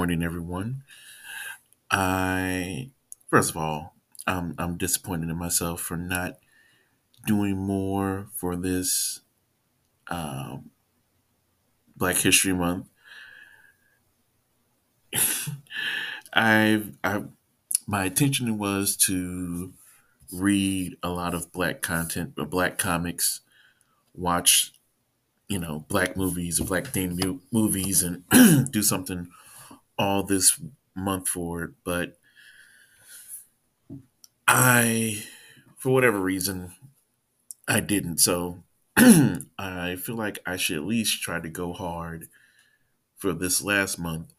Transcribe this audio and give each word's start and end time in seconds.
Morning, 0.00 0.22
everyone. 0.22 0.82
I 1.90 2.88
first 3.28 3.50
of 3.50 3.58
all, 3.58 3.96
I'm 4.26 4.54
I'm 4.56 4.78
disappointed 4.78 5.28
in 5.28 5.36
myself 5.36 5.82
for 5.82 5.98
not 5.98 6.38
doing 7.26 7.58
more 7.58 8.28
for 8.34 8.56
this 8.56 9.20
um, 10.08 10.70
Black 11.94 12.16
History 12.16 12.54
Month. 12.54 12.86
I've, 16.32 16.96
I 17.04 17.24
my 17.86 18.06
intention 18.06 18.56
was 18.56 18.96
to 19.04 19.74
read 20.32 20.96
a 21.02 21.10
lot 21.10 21.34
of 21.34 21.52
black 21.52 21.82
content, 21.82 22.32
uh, 22.38 22.46
black 22.46 22.78
comics, 22.78 23.42
watch 24.14 24.72
you 25.46 25.58
know 25.58 25.84
black 25.88 26.16
movies, 26.16 26.58
black 26.58 26.84
themed 26.84 27.40
movies, 27.52 28.02
and 28.02 28.24
do 28.72 28.82
something 28.82 29.28
all 30.00 30.22
this 30.22 30.58
month 30.96 31.28
for 31.28 31.62
it. 31.62 31.70
But 31.84 32.16
I, 34.48 35.24
for 35.76 35.90
whatever 35.90 36.18
reason, 36.18 36.72
I 37.68 37.80
didn't. 37.80 38.16
So 38.16 38.64
I 38.96 39.96
feel 39.96 40.16
like 40.16 40.38
I 40.46 40.56
should 40.56 40.78
at 40.78 40.86
least 40.86 41.22
try 41.22 41.38
to 41.38 41.50
go 41.50 41.74
hard 41.74 42.28
for 43.18 43.34
this 43.34 43.62
last 43.62 43.98
month. 43.98 44.32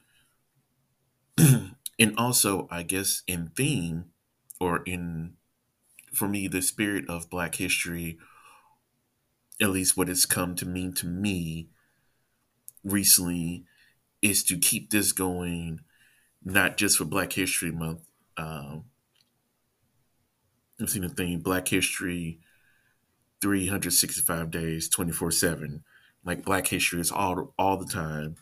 and 1.38 2.18
also, 2.18 2.68
I 2.72 2.82
guess 2.82 3.22
in 3.28 3.52
theme 3.56 4.06
or 4.60 4.82
in, 4.88 5.34
for 6.12 6.28
me, 6.28 6.48
the 6.48 6.64
spirit 6.64 7.06
of 7.08 7.30
Black 7.30 7.56
history, 7.56 8.18
at 9.62 9.70
least 9.70 9.96
what 9.96 10.10
it's 10.10 10.26
come 10.26 10.56
to 10.56 10.66
mean 10.66 10.92
to 10.94 11.06
me 11.06 11.68
recently, 12.84 13.66
is 14.22 14.44
to 14.46 14.58
keep 14.58 14.92
this 14.92 15.12
going, 15.12 15.82
not 16.44 16.78
just 16.78 16.98
for 16.98 17.06
Black 17.06 17.34
History 17.34 17.72
Month. 17.72 18.02
Um, 18.38 18.86
I've 20.80 20.90
seen 20.90 21.04
the 21.04 21.10
thing, 21.10 21.40
Black 21.40 21.68
History 21.68 22.40
365 23.42 24.52
days, 24.52 24.90
24 24.90 25.32
7. 25.32 25.84
Like 26.24 26.46
Black 26.46 26.68
History 26.68 27.02
is 27.02 27.12
all 27.12 27.54
all 27.58 27.78
the 27.78 27.92
time. 27.92 28.36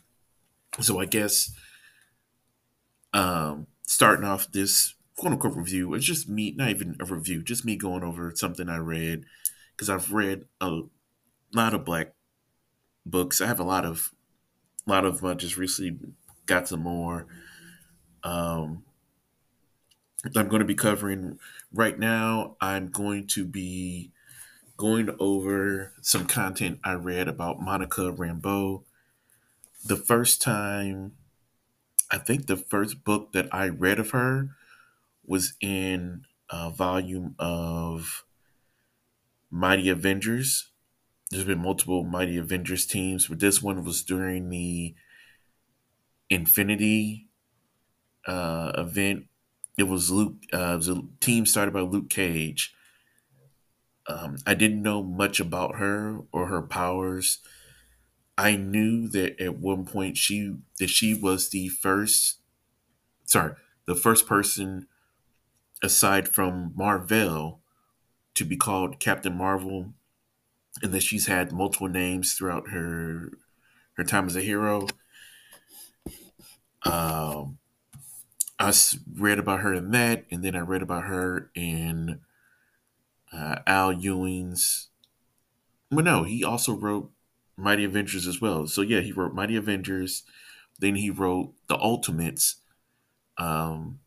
So 0.80 1.00
I 1.00 1.06
guess 1.06 1.50
um, 3.12 3.66
starting 3.86 4.24
off 4.24 4.50
this 4.52 4.94
quote 5.16 5.32
unquote 5.32 5.56
review, 5.56 5.94
it's 5.94 6.04
just 6.04 6.28
me, 6.28 6.54
not 6.56 6.70
even 6.70 6.96
a 7.00 7.04
review, 7.04 7.42
just 7.42 7.64
me 7.64 7.76
going 7.76 8.04
over 8.04 8.32
something 8.34 8.68
I 8.68 8.78
read 8.78 9.24
because 9.74 9.90
I've 9.90 10.12
read 10.12 10.44
a 10.60 10.82
lot 11.54 11.74
of 11.74 11.84
Black 11.84 12.12
books. 13.06 13.40
I 13.40 13.46
have 13.46 13.60
a 13.60 13.64
lot 13.64 13.84
of, 13.84 14.12
a 14.90 14.92
lot 14.92 15.04
of, 15.04 15.38
just 15.38 15.56
recently 15.56 15.98
got 16.46 16.68
some 16.68 16.80
more. 16.80 17.26
Um, 18.24 18.82
I'm 20.36 20.48
going 20.48 20.60
to 20.60 20.66
be 20.66 20.74
covering 20.74 21.38
right 21.72 21.98
now. 21.98 22.56
I'm 22.60 22.88
going 22.88 23.26
to 23.28 23.44
be 23.44 24.10
going 24.76 25.14
over 25.18 25.92
some 26.02 26.26
content 26.26 26.80
I 26.82 26.94
read 26.94 27.28
about 27.28 27.60
Monica 27.60 28.12
Rambeau. 28.12 28.82
The 29.84 29.96
first 29.96 30.42
time, 30.42 31.12
I 32.10 32.18
think 32.18 32.46
the 32.46 32.56
first 32.56 33.04
book 33.04 33.32
that 33.32 33.48
I 33.52 33.68
read 33.68 34.00
of 34.00 34.10
her 34.10 34.48
was 35.24 35.54
in 35.60 36.24
a 36.50 36.70
volume 36.70 37.36
of 37.38 38.24
Mighty 39.50 39.88
Avengers. 39.88 40.69
There's 41.30 41.44
been 41.44 41.62
multiple 41.62 42.02
Mighty 42.04 42.36
Avengers 42.36 42.86
teams, 42.86 43.28
but 43.28 43.38
this 43.38 43.62
one 43.62 43.84
was 43.84 44.02
during 44.02 44.48
the 44.48 44.94
Infinity 46.28 47.28
uh, 48.26 48.72
event. 48.76 49.26
It 49.78 49.84
was 49.84 50.10
Luke. 50.10 50.36
Uh, 50.52 50.72
it 50.74 50.76
was 50.76 50.88
a 50.88 51.02
team 51.20 51.46
started 51.46 51.72
by 51.72 51.80
Luke 51.80 52.10
Cage 52.10 52.74
um, 54.10 54.36
I 54.46 54.54
didn't 54.54 54.82
know 54.82 55.02
much 55.02 55.40
about 55.40 55.76
her 55.76 56.20
or 56.32 56.46
her 56.46 56.62
powers. 56.62 57.38
I 58.36 58.56
knew 58.56 59.08
that 59.08 59.40
at 59.40 59.58
one 59.58 59.84
point 59.84 60.16
she 60.16 60.56
that 60.78 60.90
she 60.90 61.14
was 61.14 61.50
the 61.50 61.68
first, 61.68 62.38
sorry, 63.24 63.54
the 63.86 63.94
first 63.94 64.26
person 64.26 64.88
aside 65.82 66.28
from 66.28 66.72
Marvel 66.74 67.60
to 68.34 68.44
be 68.44 68.56
called 68.56 69.00
Captain 69.00 69.36
Marvel, 69.36 69.94
and 70.82 70.92
that 70.92 71.02
she's 71.02 71.26
had 71.26 71.52
multiple 71.52 71.88
names 71.88 72.34
throughout 72.34 72.70
her 72.70 73.32
her 73.94 74.04
time 74.04 74.26
as 74.26 74.36
a 74.36 74.40
hero. 74.40 74.86
Um, 76.84 77.58
I 78.58 78.72
read 79.14 79.38
about 79.38 79.60
her 79.60 79.74
in 79.74 79.90
that, 79.90 80.24
and 80.30 80.42
then 80.42 80.54
I 80.54 80.60
read 80.60 80.82
about 80.82 81.04
her 81.04 81.50
in 81.54 82.20
uh, 83.32 83.56
Al 83.66 83.92
Ewing's. 83.92 84.88
Well, 85.90 86.04
no, 86.04 86.24
he 86.24 86.44
also 86.44 86.74
wrote 86.74 87.10
Mighty 87.56 87.84
Avengers 87.84 88.26
as 88.26 88.40
well. 88.40 88.66
So 88.66 88.82
yeah, 88.82 89.00
he 89.00 89.12
wrote 89.12 89.34
Mighty 89.34 89.56
Avengers. 89.56 90.22
Then 90.78 90.94
he 90.94 91.10
wrote 91.10 91.52
The 91.68 91.78
Ultimates, 91.78 92.56
um, 93.36 93.98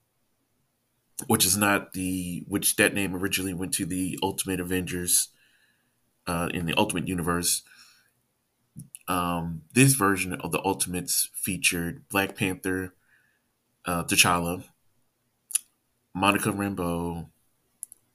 which 1.27 1.45
is 1.45 1.55
not 1.55 1.93
the 1.93 2.43
which 2.47 2.77
that 2.77 2.93
name 2.93 3.15
originally 3.15 3.53
went 3.53 3.73
to 3.75 3.85
the 3.85 4.17
Ultimate 4.23 4.59
Avengers 4.59 5.29
uh, 6.27 6.49
in 6.53 6.65
the 6.65 6.73
Ultimate 6.77 7.07
Universe. 7.07 7.63
Um, 9.07 9.63
this 9.73 9.93
version 9.93 10.33
of 10.33 10.51
the 10.51 10.63
Ultimates 10.63 11.29
featured 11.33 12.07
Black 12.09 12.35
Panther, 12.35 12.93
uh, 13.85 14.03
T'Challa, 14.05 14.63
Monica 16.13 16.51
Rambeau, 16.51 17.27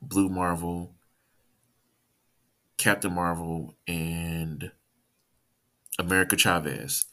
Blue 0.00 0.28
Marvel, 0.28 0.94
Captain 2.78 3.12
Marvel 3.12 3.74
and 3.86 4.70
America 5.98 6.36
Chavez. 6.36 7.06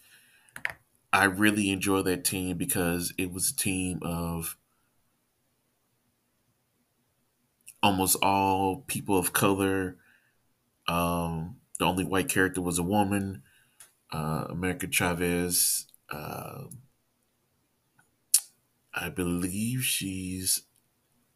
I 1.11 1.25
really 1.25 1.69
enjoy 1.69 2.01
that 2.03 2.23
team 2.23 2.57
because 2.57 3.13
it 3.17 3.31
was 3.31 3.49
a 3.49 3.55
team 3.55 3.99
of 4.03 4.57
almost 7.81 8.17
all 8.21 8.83
people 8.87 9.17
of 9.17 9.33
color. 9.33 9.97
Um, 10.87 11.57
the 11.79 11.85
only 11.85 12.05
white 12.05 12.29
character 12.29 12.61
was 12.61 12.79
a 12.79 12.83
woman, 12.83 13.43
uh, 14.11 14.45
America 14.49 14.87
Chavez. 14.89 15.87
Uh, 16.09 16.65
I 18.93 19.09
believe 19.09 19.83
she's. 19.83 20.63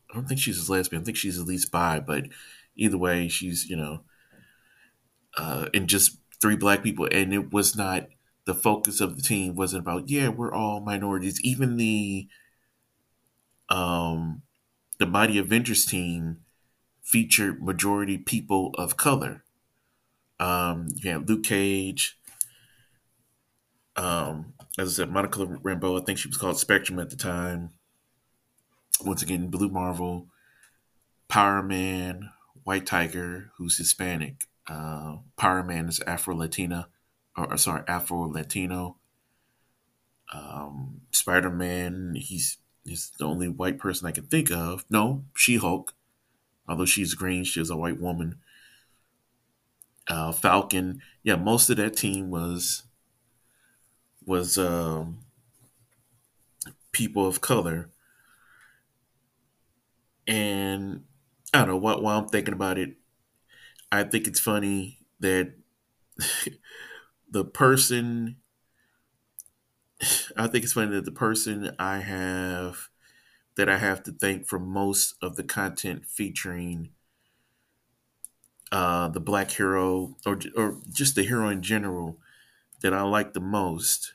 I 0.10 0.16
don't 0.16 0.28
think 0.28 0.40
she's 0.40 0.68
a 0.68 0.72
lesbian. 0.72 1.02
I 1.02 1.06
think 1.06 1.18
she's 1.18 1.40
at 1.40 1.46
least 1.46 1.72
bi, 1.72 2.00
but 2.00 2.26
either 2.76 2.98
way, 2.98 3.28
she's 3.28 3.70
you 3.70 3.76
know 3.76 4.04
uh, 5.38 5.68
and 5.74 5.88
just 5.88 6.18
three 6.42 6.56
black 6.56 6.84
people, 6.84 7.08
and 7.12 7.34
it 7.34 7.52
was 7.52 7.76
not 7.76 8.08
the 8.46 8.54
focus 8.54 9.00
of 9.00 9.16
the 9.16 9.22
team 9.22 9.56
wasn't 9.56 9.82
about 9.82 10.10
yeah 10.10 10.30
we're 10.30 10.54
all 10.54 10.80
minorities. 10.80 11.40
Even 11.42 11.78
the 11.78 12.28
um 13.70 14.42
the 14.98 15.06
Mighty 15.06 15.38
Avengers 15.38 15.86
team 15.86 16.40
featured 17.10 17.60
majority 17.60 18.20
people 18.20 18.72
of 18.78 18.96
color. 18.96 19.44
Um, 20.40 20.88
you 20.96 21.10
have 21.10 21.28
Luke 21.28 21.44
Cage. 21.44 22.20
Um, 23.96 24.54
as 24.78 24.90
I 24.90 24.92
said, 24.92 25.12
Monica 25.12 25.40
Rambeau, 25.40 26.00
I 26.00 26.06
think 26.06 26.20
she 26.20 26.28
was 26.28 26.38
called 26.38 26.60
Spectrum 26.60 27.00
at 27.00 27.10
the 27.10 27.16
time. 27.16 27.72
Once 29.04 29.24
again, 29.24 29.48
Blue 29.48 29.70
Marvel, 29.70 30.28
Power 31.28 31.64
Man, 31.64 32.30
White 32.64 32.86
Tiger, 32.86 33.52
who's 33.58 33.78
Hispanic, 33.78 34.46
uh, 34.68 35.18
Power 35.36 35.64
Man 35.64 35.88
is 35.88 36.00
Afro 36.02 36.36
Latina, 36.36 36.90
or, 37.36 37.58
sorry, 37.58 37.82
Afro 37.88 38.32
Latino. 38.32 38.98
Um, 40.32 41.02
Spider 41.10 41.50
Man, 41.50 42.14
he's 42.16 42.58
he's 42.86 43.12
the 43.18 43.26
only 43.26 43.48
white 43.48 43.80
person 43.80 44.08
I 44.08 44.12
can 44.12 44.26
think 44.26 44.52
of. 44.52 44.86
No, 44.92 45.26
She 45.36 45.56
Hulk, 45.58 45.96
although 46.70 46.86
she's 46.86 47.14
green, 47.16 47.44
she's 47.44 47.70
a 47.70 47.78
white 47.78 48.00
woman. 48.00 48.40
Uh, 50.08 50.32
Falcon, 50.32 51.02
yeah, 51.24 51.36
most 51.36 51.70
of 51.70 51.78
that 51.78 51.96
team 51.96 52.30
was 52.30 52.84
was 54.26 54.58
um, 54.58 55.20
people 56.92 57.26
of 57.26 57.42
color, 57.42 57.90
and 60.28 61.04
I 61.54 61.60
don't 61.60 61.68
know 61.70 61.78
what. 61.78 62.02
While 62.04 62.20
I'm 62.20 62.28
thinking 62.28 62.54
about 62.54 62.78
it, 62.78 62.96
I 63.92 64.04
think 64.04 64.28
it's 64.28 64.40
funny 64.40 65.00
that 65.20 65.54
the 67.32 67.46
person 67.46 68.38
I 70.38 70.48
think 70.48 70.64
it's 70.64 70.74
funny 70.74 70.96
that 70.96 71.06
the 71.06 71.12
person 71.12 71.76
I 71.80 72.00
have 72.00 72.90
that 73.60 73.68
I 73.68 73.78
have 73.78 74.04
to 74.04 74.14
thank 74.14 74.48
for 74.48 74.58
most 74.58 75.16
of 75.22 75.36
the 75.36 75.44
content 75.44 76.06
featuring 76.06 76.92
uh, 78.72 79.10
the 79.10 79.20
black 79.20 79.52
hero 79.52 80.16
or 80.26 80.40
or 80.56 80.78
just 80.90 81.16
the 81.16 81.24
hero 81.24 81.50
in 81.50 81.62
general 81.62 82.18
that 82.82 82.94
I 82.94 83.04
like 83.04 83.34
the 83.34 83.42
most, 83.42 84.14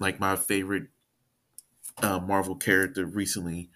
like 0.00 0.20
my 0.20 0.36
favorite 0.36 0.88
uh, 2.02 2.20
Marvel 2.20 2.56
character 2.56 3.04
recently. 3.06 3.70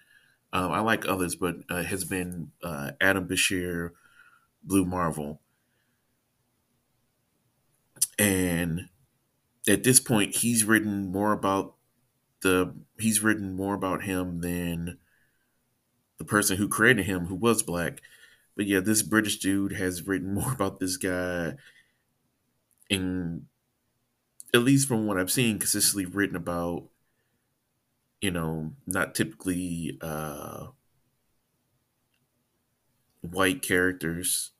Um, 0.53 0.71
I 0.71 0.81
like 0.81 1.07
others, 1.07 1.35
but 1.35 1.57
uh, 1.69 1.83
has 1.83 2.05
been 2.05 2.51
uh, 2.63 2.91
Adam 3.01 3.27
Brashear, 3.27 3.93
Blue 4.63 4.85
Marvel, 4.85 5.41
and 8.17 8.89
at 9.67 9.83
this 9.83 9.99
point, 9.99 10.37
he's 10.37 10.65
written 10.65 11.11
more 11.11 11.31
about 11.33 11.75
the 12.43 12.75
he's 12.99 13.21
written 13.23 13.55
more 13.55 13.73
about 13.75 14.03
him 14.03 14.41
than 14.41 14.97
the 16.19 16.25
person 16.25 16.57
who 16.57 16.67
created 16.67 17.05
him, 17.05 17.25
who 17.25 17.35
was 17.35 17.63
black. 17.63 18.01
But 18.55 18.67
yeah, 18.67 18.79
this 18.79 19.01
British 19.01 19.39
dude 19.39 19.73
has 19.73 20.07
written 20.07 20.33
more 20.35 20.53
about 20.53 20.79
this 20.79 20.97
guy, 20.97 21.55
and 22.89 23.45
at 24.53 24.61
least 24.61 24.87
from 24.87 25.07
what 25.07 25.17
I've 25.17 25.31
seen, 25.31 25.59
consistently 25.59 26.05
written 26.05 26.35
about 26.35 26.89
you 28.23 28.31
know, 28.31 28.71
not 28.87 29.13
typically 29.13 29.97
uh, 29.99 30.67
white 33.19 33.61
characters, 33.61 34.51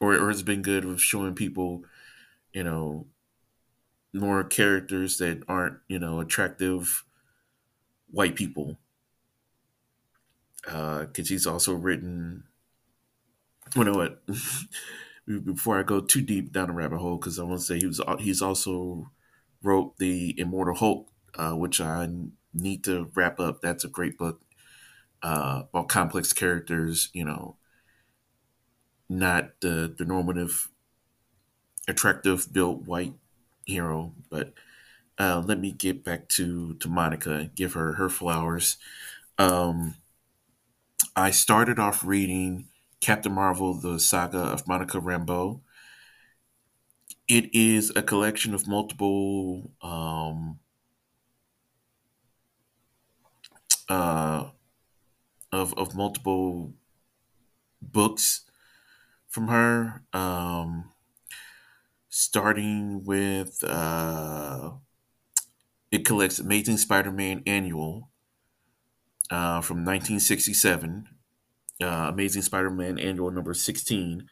or, 0.00 0.14
or 0.14 0.26
has 0.26 0.42
been 0.42 0.60
good 0.60 0.84
with 0.84 1.00
showing 1.00 1.32
people, 1.36 1.84
you 2.52 2.64
know, 2.64 3.06
more 4.12 4.42
characters 4.42 5.18
that 5.18 5.40
aren't, 5.46 5.78
you 5.86 6.00
know, 6.00 6.18
attractive 6.18 7.04
white 8.12 8.36
people. 8.36 8.78
Because 10.62 11.08
uh, 11.18 11.24
he's 11.24 11.46
also 11.46 11.74
written, 11.74 12.44
you 13.74 13.84
know 13.84 13.94
what? 13.94 14.22
Before 15.44 15.78
I 15.78 15.82
go 15.82 16.00
too 16.00 16.20
deep 16.20 16.52
down 16.52 16.68
the 16.68 16.74
rabbit 16.74 16.98
hole, 16.98 17.16
because 17.16 17.38
I 17.38 17.44
want 17.44 17.60
to 17.60 17.66
say 17.66 17.78
he 17.78 17.86
was 17.86 18.00
he's 18.18 18.42
also 18.42 19.10
wrote 19.62 19.96
the 19.98 20.34
Immortal 20.38 20.74
Hulk, 20.74 21.08
uh, 21.36 21.52
which 21.52 21.80
I 21.80 22.08
need 22.52 22.84
to 22.84 23.08
wrap 23.14 23.38
up. 23.38 23.60
That's 23.60 23.84
a 23.84 23.88
great 23.88 24.18
book 24.18 24.42
uh, 25.22 25.62
about 25.72 25.88
complex 25.88 26.32
characters. 26.32 27.08
You 27.12 27.24
know, 27.24 27.56
not 29.08 29.60
the 29.60 29.94
the 29.96 30.04
normative, 30.04 30.70
attractive 31.86 32.52
built 32.52 32.82
white 32.82 33.14
hero. 33.64 34.14
But 34.28 34.54
uh, 35.18 35.42
let 35.44 35.58
me 35.60 35.72
get 35.72 36.04
back 36.04 36.28
to 36.30 36.74
to 36.74 36.88
Monica 36.88 37.32
and 37.32 37.54
give 37.54 37.74
her 37.74 37.94
her 37.94 38.08
flowers. 38.08 38.76
Um, 39.38 39.96
I 41.16 41.30
started 41.30 41.78
off 41.78 42.04
reading 42.04 42.68
Captain 43.00 43.32
Marvel: 43.32 43.74
The 43.74 43.98
Saga 44.00 44.38
of 44.38 44.66
Monica 44.68 45.00
Rambeau. 45.00 45.60
It 47.28 47.54
is 47.54 47.90
a 47.96 48.02
collection 48.02 48.54
of 48.54 48.66
multiple 48.68 49.70
um, 49.80 50.58
uh, 53.88 54.50
of 55.52 55.74
of 55.74 55.94
multiple 55.94 56.72
books 57.80 58.42
from 59.28 59.48
her, 59.48 60.02
um, 60.12 60.90
starting 62.08 63.04
with 63.04 63.64
uh, 63.64 64.72
it 65.92 66.06
collects 66.06 66.38
Amazing 66.38 66.78
Spider-Man 66.78 67.42
Annual 67.46 68.08
uh, 69.30 69.60
from 69.60 69.84
1967. 69.84 71.06
Uh, 71.80 71.86
Amazing 71.86 72.42
Spider-Man 72.42 72.98
Annual 72.98 73.30
number 73.30 73.52
16. 73.52 74.26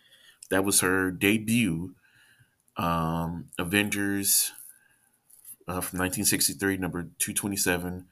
That 0.51 0.65
was 0.65 0.81
her 0.81 1.11
debut. 1.11 1.95
Um, 2.79 3.51
Avengers 3.59 4.53
uh, 5.69 5.83
from 5.83 5.99
1963, 5.99 6.79
number 6.79 7.03
227 7.19 8.07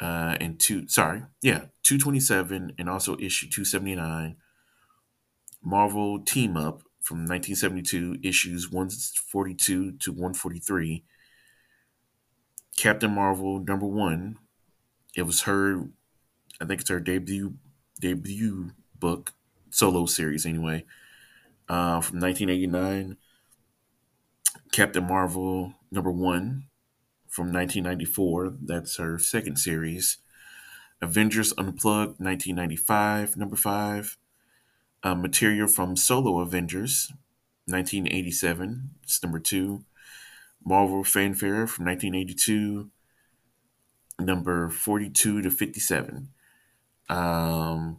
uh, 0.00 0.36
and 0.40 0.58
two, 0.58 0.88
sorry, 0.88 1.22
yeah, 1.42 1.66
227 1.82 2.72
and 2.78 2.88
also 2.88 3.16
issue 3.18 3.48
279. 3.50 4.36
Marvel 5.62 6.20
Team 6.20 6.56
Up 6.56 6.82
from 7.00 7.18
1972, 7.18 8.16
issues 8.22 8.70
142 8.70 9.92
to 9.92 10.10
143. 10.10 11.04
Captain 12.76 13.14
Marvel 13.14 13.60
number 13.60 13.86
one. 13.86 14.38
It 15.14 15.22
was 15.22 15.42
her, 15.42 15.88
I 16.60 16.64
think 16.64 16.80
it's 16.80 16.90
her 16.90 17.00
debut 17.00 17.54
debut 18.00 18.72
book, 18.98 19.32
solo 19.70 20.06
series 20.06 20.46
anyway, 20.46 20.84
uh, 21.68 22.00
from 22.00 22.20
1989. 22.20 23.16
Captain 24.72 25.06
Marvel 25.06 25.74
number 25.90 26.10
one 26.10 26.64
from 27.28 27.52
1994. 27.52 28.54
That's 28.62 28.96
her 28.96 29.18
second 29.18 29.56
series. 29.56 30.18
Avengers 31.00 31.52
Unplugged, 31.58 32.20
1995, 32.20 33.36
number 33.36 33.56
five. 33.56 34.16
Uh, 35.02 35.16
material 35.16 35.66
from 35.66 35.96
Solo 35.96 36.40
Avengers, 36.40 37.12
1987. 37.66 38.90
It's 39.02 39.20
number 39.22 39.40
two. 39.40 39.84
Marvel 40.64 41.04
Fanfare 41.04 41.66
from 41.66 41.86
1982, 41.86 42.90
number 44.18 44.68
42 44.68 45.42
to 45.42 45.50
57. 45.50 46.28
Um, 47.08 47.98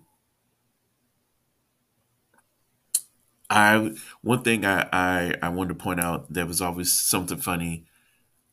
I 3.49 3.91
one 4.21 4.41
thing 4.43 4.65
I, 4.65 4.87
I 4.91 5.35
I 5.41 5.49
wanted 5.49 5.77
to 5.77 5.83
point 5.83 5.99
out 5.99 6.31
there 6.31 6.45
was 6.45 6.61
always 6.61 6.91
something 6.91 7.37
funny 7.37 7.85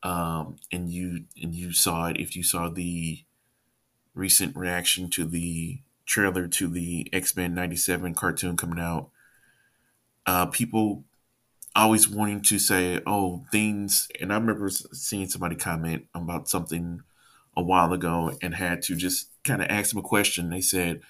um, 0.02 0.56
and 0.72 0.90
you 0.90 1.24
and 1.42 1.54
you 1.54 1.72
saw 1.72 2.06
it 2.06 2.18
if 2.18 2.36
you 2.36 2.42
saw 2.42 2.68
the 2.68 3.24
recent 4.14 4.56
reaction 4.56 5.10
to 5.10 5.24
the 5.24 5.80
trailer 6.06 6.48
to 6.48 6.68
the 6.68 7.08
X-Men 7.12 7.54
97 7.54 8.14
cartoon 8.14 8.56
coming 8.56 8.80
out 8.80 9.10
uh, 10.26 10.46
people 10.46 11.04
always 11.76 12.08
wanting 12.08 12.42
to 12.42 12.58
say 12.58 13.00
oh 13.06 13.44
things 13.52 14.08
and 14.20 14.32
I 14.32 14.36
remember 14.36 14.68
seeing 14.70 15.28
somebody 15.28 15.56
comment 15.56 16.06
about 16.14 16.48
something 16.48 17.02
a 17.56 17.62
while 17.62 17.92
ago 17.92 18.36
and 18.42 18.54
had 18.54 18.82
to 18.82 18.96
just 18.96 19.30
kind 19.44 19.62
of 19.62 19.68
ask 19.70 19.90
them 19.90 19.98
a 19.98 20.02
question 20.02 20.50
they 20.50 20.60
said 20.60 21.00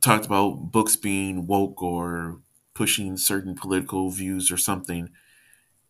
talked 0.00 0.26
about 0.26 0.70
books 0.72 0.96
being 0.96 1.46
woke 1.46 1.82
or 1.82 2.40
pushing 2.74 3.16
certain 3.16 3.54
political 3.54 4.10
views 4.10 4.50
or 4.50 4.56
something 4.56 5.10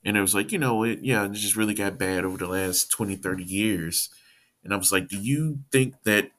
and 0.04 0.16
it 0.16 0.20
was 0.22 0.34
like, 0.34 0.52
you 0.52 0.58
know, 0.58 0.84
it, 0.84 1.00
yeah, 1.02 1.26
it 1.26 1.32
just 1.32 1.56
really 1.56 1.74
got 1.74 1.98
bad 1.98 2.24
over 2.24 2.38
the 2.38 2.46
last 2.48 2.90
20, 2.92 3.16
30 3.16 3.44
years. 3.44 4.10
And 4.64 4.72
I 4.72 4.76
was 4.76 4.92
like, 4.92 5.08
do 5.08 5.18
you 5.18 5.60
think 5.72 5.94
that 6.04 6.30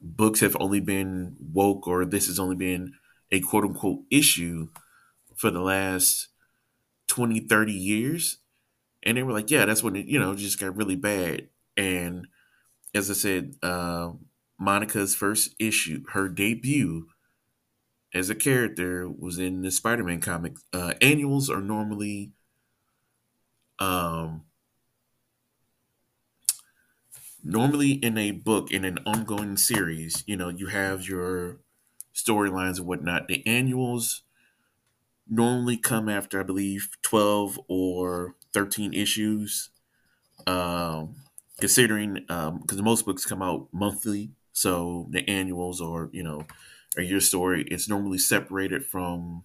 books 0.00 0.40
have 0.40 0.56
only 0.60 0.80
been 0.80 1.36
woke 1.52 1.86
or 1.86 2.04
this 2.04 2.26
has 2.26 2.38
only 2.38 2.56
been 2.56 2.92
a 3.30 3.40
quote 3.40 3.64
unquote 3.64 4.00
issue 4.10 4.68
for 5.34 5.50
the 5.50 5.60
last 5.60 6.28
20, 7.08 7.40
30 7.40 7.72
years? 7.72 8.38
And 9.02 9.16
they 9.16 9.22
were 9.22 9.32
like, 9.32 9.50
yeah, 9.50 9.64
that's 9.64 9.82
when 9.82 9.96
it, 9.96 10.06
you 10.06 10.18
know, 10.18 10.34
just 10.34 10.58
got 10.58 10.76
really 10.76 10.96
bad. 10.96 11.48
And 11.76 12.26
as 12.94 13.10
I 13.10 13.14
said, 13.14 13.54
uh, 13.62 14.12
Monica's 14.58 15.14
first 15.14 15.54
issue, 15.58 16.02
her 16.12 16.28
debut 16.28 17.06
as 18.14 18.30
a 18.30 18.34
character 18.34 19.08
was 19.08 19.38
in 19.38 19.62
the 19.62 19.70
Spider-Man 19.70 20.20
comic. 20.20 20.56
Uh, 20.72 20.94
annuals 21.00 21.50
are 21.50 21.60
normally 21.60 22.32
um, 23.78 24.44
normally 27.44 27.92
in 27.92 28.16
a 28.16 28.30
book 28.30 28.70
in 28.70 28.84
an 28.84 28.98
ongoing 29.06 29.56
series. 29.56 30.24
You 30.26 30.36
know, 30.36 30.48
you 30.48 30.66
have 30.68 31.06
your 31.06 31.60
storylines 32.16 32.78
and 32.78 32.86
whatnot. 32.86 33.28
The 33.28 33.46
annuals 33.46 34.22
normally 35.28 35.76
come 35.76 36.08
after, 36.08 36.40
I 36.40 36.44
believe, 36.44 36.88
twelve 37.02 37.60
or 37.68 38.34
thirteen 38.52 38.94
issues. 38.94 39.70
Um, 40.46 41.16
considering 41.60 42.14
because 42.14 42.78
um, 42.78 42.84
most 42.84 43.04
books 43.04 43.26
come 43.26 43.42
out 43.42 43.68
monthly, 43.72 44.30
so 44.52 45.06
the 45.10 45.28
annuals 45.28 45.80
or 45.80 46.08
you 46.12 46.22
know 46.22 46.46
or 46.96 47.02
your 47.02 47.20
story, 47.20 47.64
it's 47.70 47.88
normally 47.88 48.18
separated 48.18 48.84
from 48.84 49.44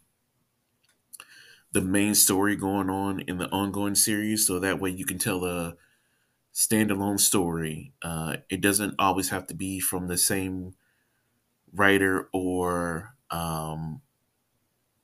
the 1.74 1.82
main 1.82 2.16
story 2.16 2.56
going 2.56 2.90
on 2.90 3.22
in 3.22 3.38
the 3.38 3.50
ongoing 3.50 3.96
series. 3.96 4.46
So 4.46 4.60
that 4.60 4.80
way 4.80 4.90
you 4.90 5.06
can 5.06 5.18
tell 5.18 5.44
a 5.46 5.76
standalone 6.54 7.20
story. 7.20 7.94
Uh, 8.02 8.38
it 8.50 8.62
doesn't 8.62 8.96
always 9.00 9.30
have 9.30 9.48
to 9.48 9.54
be 9.54 9.80
from 9.80 10.08
the 10.08 10.18
same 10.18 10.76
writer 11.74 12.30
or 12.34 13.16
um, 13.30 14.02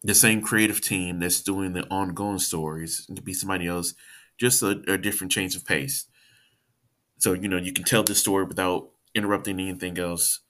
the 0.04 0.16
same 0.16 0.42
creative 0.42 0.82
team 0.82 1.20
that's 1.20 1.42
doing 1.42 1.74
the 1.74 1.84
ongoing 1.90 2.40
stories. 2.40 3.06
It 3.10 3.16
could 3.16 3.26
be 3.26 3.34
somebody 3.34 3.68
else, 3.68 3.94
just 4.38 4.62
a, 4.62 4.82
a 4.88 4.98
different 4.98 5.32
change 5.32 5.56
of 5.56 5.66
pace. 5.66 6.06
So, 7.18 7.34
you 7.34 7.48
know, 7.48 7.58
you 7.58 7.74
can 7.74 7.84
tell 7.84 8.04
the 8.04 8.16
story 8.16 8.46
without 8.46 8.90
interrupting 9.16 9.60
anything 9.60 9.98
else. 9.98 10.42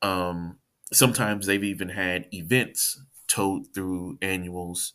Um, 0.00 0.58
sometimes 0.92 1.46
they've 1.46 1.62
even 1.62 1.90
had 1.90 2.26
events 2.32 3.00
told 3.28 3.72
through 3.74 4.18
annuals 4.20 4.94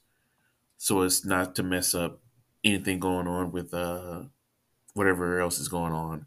so 0.78 1.02
as 1.02 1.26
not 1.26 1.56
to 1.56 1.64
mess 1.64 1.96
up 1.96 2.20
anything 2.64 3.00
going 3.00 3.28
on 3.28 3.52
with 3.52 3.74
uh 3.74 4.24
whatever 4.94 5.40
else 5.40 5.60
is 5.60 5.68
going 5.68 5.94
on. 5.94 6.26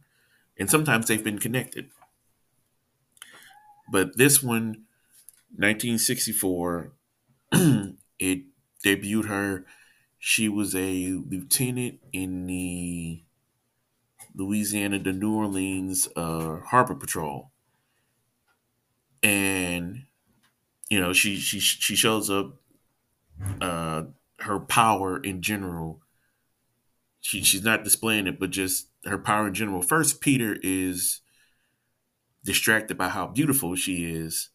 And 0.59 0.71
sometimes 0.71 1.07
they've 1.07 1.23
been 1.23 1.39
connected. 1.39 1.91
But 3.91 4.17
this 4.17 4.43
one, 4.43 4.85
1964, 5.57 6.93
it 7.53 8.43
debuted 8.85 9.27
her. 9.27 9.67
She 10.19 10.49
was 10.49 10.75
a 10.75 11.15
lieutenant 11.29 12.01
in 12.13 12.47
the 12.47 13.23
Louisiana 14.35 14.99
to 15.03 15.13
New 15.13 15.35
Orleans 15.35 16.09
uh, 16.15 16.59
Harbor 16.67 16.95
Patrol, 16.95 17.51
and 19.23 20.05
you 20.91 21.01
know 21.01 21.13
she 21.13 21.37
she 21.37 21.59
she 21.59 21.97
shows 21.97 22.31
up. 22.31 22.57
Uh, 23.61 24.03
her 24.43 24.59
power 24.59 25.19
in 25.19 25.43
general. 25.43 26.01
She 27.21 27.43
she's 27.43 27.63
not 27.65 27.85
displaying 27.85 28.27
it, 28.27 28.41
but 28.41 28.51
just 28.51 28.89
her 29.05 29.19
power 29.19 29.49
in 29.49 29.55
general. 29.55 29.83
First, 29.83 30.21
Peter 30.21 30.57
is 30.63 31.21
distracted 32.45 32.97
by 32.97 33.09
how 33.09 33.27
beautiful 33.27 33.75
she 33.75 34.13
is, 34.13 34.51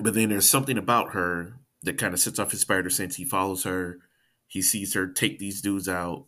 but 0.00 0.14
then 0.14 0.30
there's 0.30 0.48
something 0.48 0.78
about 0.78 1.12
her 1.12 1.54
that 1.82 1.98
kind 1.98 2.14
of 2.14 2.20
sets 2.20 2.38
off 2.38 2.50
his 2.50 2.60
spider 2.60 2.90
sense. 2.90 3.16
He 3.16 3.24
follows 3.24 3.64
her. 3.64 3.98
He 4.46 4.62
sees 4.62 4.94
her 4.94 5.06
take 5.06 5.38
these 5.38 5.60
dudes 5.60 5.88
out 5.88 6.26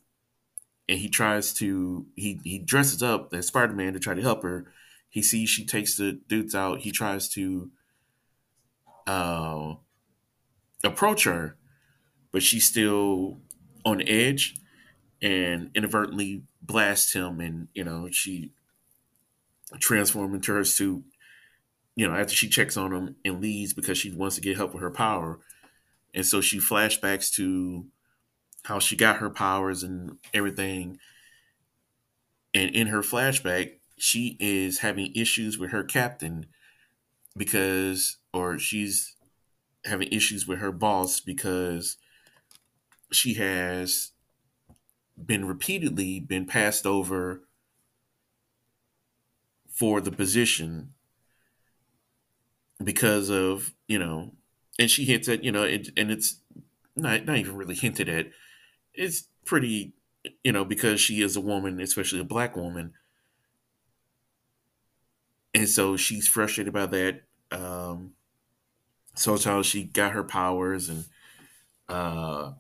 and 0.89 0.99
he 0.99 1.09
tries 1.09 1.53
to 1.55 2.07
he 2.15 2.41
he 2.45 2.59
dresses 2.59 3.03
up 3.03 3.33
as 3.35 3.49
Spider 3.49 3.73
Man 3.73 3.93
to 3.93 3.99
try 3.99 4.15
to 4.15 4.23
help 4.23 4.43
her. 4.43 4.73
He 5.09 5.23
sees 5.23 5.49
she 5.49 5.65
takes 5.65 5.97
the 5.97 6.21
dudes 6.29 6.55
out. 6.55 6.81
He 6.81 6.91
tries 6.93 7.29
to 7.31 7.71
uh, 9.07 9.75
approach 10.85 11.25
her, 11.25 11.57
but 12.33 12.43
she's 12.43 12.67
still 12.67 13.41
on 13.85 14.03
edge 14.07 14.57
and 15.23 15.71
inadvertently 15.75 16.43
blasts 16.63 17.13
him. 17.15 17.41
And 17.41 17.69
you 17.75 17.85
know 17.85 18.09
she 18.11 18.53
transforms 19.81 20.35
into 20.35 20.53
her 20.53 20.65
suit. 20.65 21.05
You 21.95 22.07
know 22.07 22.15
after 22.15 22.35
she 22.35 22.49
checks 22.49 22.77
on 22.77 22.93
him 22.93 23.17
and 23.25 23.41
leaves 23.41 23.73
because 23.73 23.97
she 23.97 24.13
wants 24.13 24.37
to 24.37 24.43
get 24.43 24.57
help 24.57 24.75
with 24.75 24.83
her 24.83 24.91
power, 24.91 25.41
and 26.15 26.27
so 26.27 26.41
she 26.41 26.59
flashbacks 26.59 27.33
to 27.35 27.87
how 28.65 28.79
she 28.79 28.97
got 28.97 29.17
her 29.17 29.31
powers 29.31 29.83
and 29.83 30.19
everything. 30.35 30.99
And 32.53 32.75
in 32.75 32.89
her 32.89 33.01
flashback, 33.01 33.79
she 33.97 34.37
is 34.41 34.79
having 34.79 35.13
issues 35.15 35.59
with 35.59 35.71
her 35.71 35.85
captain 35.85 36.47
because, 37.37 38.19
or 38.33 38.59
she's 38.59 39.15
having 39.85 40.09
issues 40.09 40.47
with 40.47 40.59
her 40.59 40.73
boss 40.73 41.21
because 41.21 41.97
she 43.13 43.35
has 43.35 44.13
been 45.23 45.47
repeatedly 45.47 46.21
been 46.21 46.45
passed 46.45 46.87
over 46.87 47.43
for 49.79 50.01
the 50.01 50.11
position 50.11 50.93
because 52.83 53.31
of 53.31 53.73
you 53.89 53.99
know 53.99 54.33
and 54.79 54.91
she 54.91 55.05
hints 55.05 55.29
at 55.29 55.45
you 55.45 55.53
know 55.53 55.63
it, 55.63 55.89
and 55.97 56.11
it's 56.11 56.41
not 56.95 57.25
not 57.25 57.37
even 57.37 57.57
really 57.57 57.75
hinted 57.75 58.09
at 58.09 58.27
it's 58.97 59.29
pretty, 59.45 59.93
you 60.43 60.53
know, 60.53 60.65
because 60.65 61.01
she 61.01 61.23
is 61.23 61.37
a 61.37 61.41
woman, 61.41 61.81
especially 61.81 62.21
a 62.21 62.25
black 62.25 62.57
woman. 62.57 62.95
And 65.55 65.69
so 65.69 65.97
she's 65.97 66.27
frustrated 66.27 66.73
by 66.73 66.87
that. 66.87 67.23
Um, 67.53 68.13
so 69.15 69.39
how 69.39 69.63
she 69.63 69.85
got 69.85 70.13
her 70.13 70.25
powers 70.25 70.89
and 70.89 71.05
uh, 71.89 72.53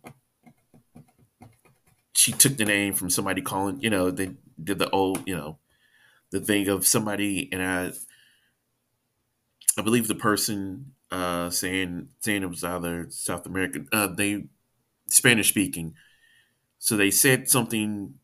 she 2.13 2.33
took 2.33 2.57
the 2.57 2.65
name 2.65 2.95
from 2.95 3.11
somebody 3.11 3.43
calling, 3.43 3.81
you 3.81 3.91
know, 3.91 4.11
they 4.11 4.31
did 4.63 4.79
the 4.79 4.89
old, 4.91 5.27
you 5.27 5.37
know, 5.37 5.59
the 6.31 6.41
thing 6.41 6.69
of 6.69 6.87
somebody 6.87 7.49
and 7.53 7.63
I 7.63 7.93
I 9.79 9.83
believe 9.83 10.09
the 10.09 10.15
person 10.15 10.93
uh 11.11 11.51
saying 11.51 12.09
saying 12.21 12.43
it 12.43 12.51
was 12.51 12.65
either 12.65 13.07
South 13.11 13.47
American 13.47 13.89
uh 13.93 14.09
they 14.09 14.47
Spanish 15.09 15.51
speaking 15.51 15.95
so 16.79 16.97
they 16.97 17.11
said 17.11 17.49
something 17.51 18.15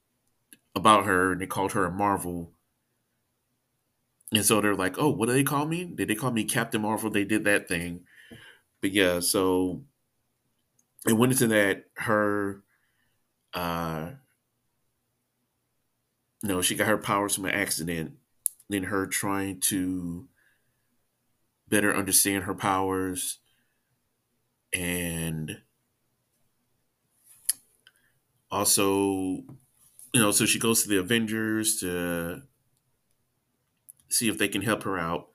about 0.75 1.07
her 1.07 1.33
and 1.33 1.41
they 1.41 1.47
called 1.47 1.73
her 1.73 1.85
a 1.87 1.93
Marvel. 1.93 2.53
And 4.33 4.45
so 4.45 4.61
they're 4.61 4.75
like, 4.75 4.99
oh, 4.99 5.11
what 5.11 5.27
do 5.27 5.33
they 5.33 5.45
call 5.45 5.67
me? 5.67 5.85
Did 5.85 6.09
they 6.09 6.15
call 6.15 6.31
me 6.31 6.45
Captain 6.45 6.81
Marvel? 6.81 7.11
They 7.11 7.25
did 7.25 7.45
that 7.45 7.69
thing. 7.69 8.01
But 8.81 8.93
yeah, 8.93 9.21
so 9.21 9.85
it 11.07 11.13
went 11.15 11.33
into 11.33 11.49
that 11.49 11.85
her 11.97 12.63
uh 13.55 14.11
you 16.43 16.49
know, 16.49 16.63
she 16.63 16.75
got 16.75 16.89
her 16.89 16.99
powers 16.99 17.35
from 17.35 17.45
an 17.45 17.55
accident, 17.55 18.15
then 18.69 18.85
her 18.85 19.07
trying 19.07 19.61
to 19.61 20.29
better 21.69 21.95
understand 21.95 22.45
her 22.45 22.55
powers 22.55 23.39
and 24.73 25.63
also, 28.51 28.93
you 30.13 30.21
know, 30.21 30.31
so 30.31 30.45
she 30.45 30.59
goes 30.59 30.83
to 30.83 30.89
the 30.89 30.99
Avengers 30.99 31.81
to 31.81 32.43
see 34.09 34.29
if 34.29 34.37
they 34.37 34.49
can 34.49 34.63
help 34.63 34.83
her 34.83 34.99
out. 34.99 35.29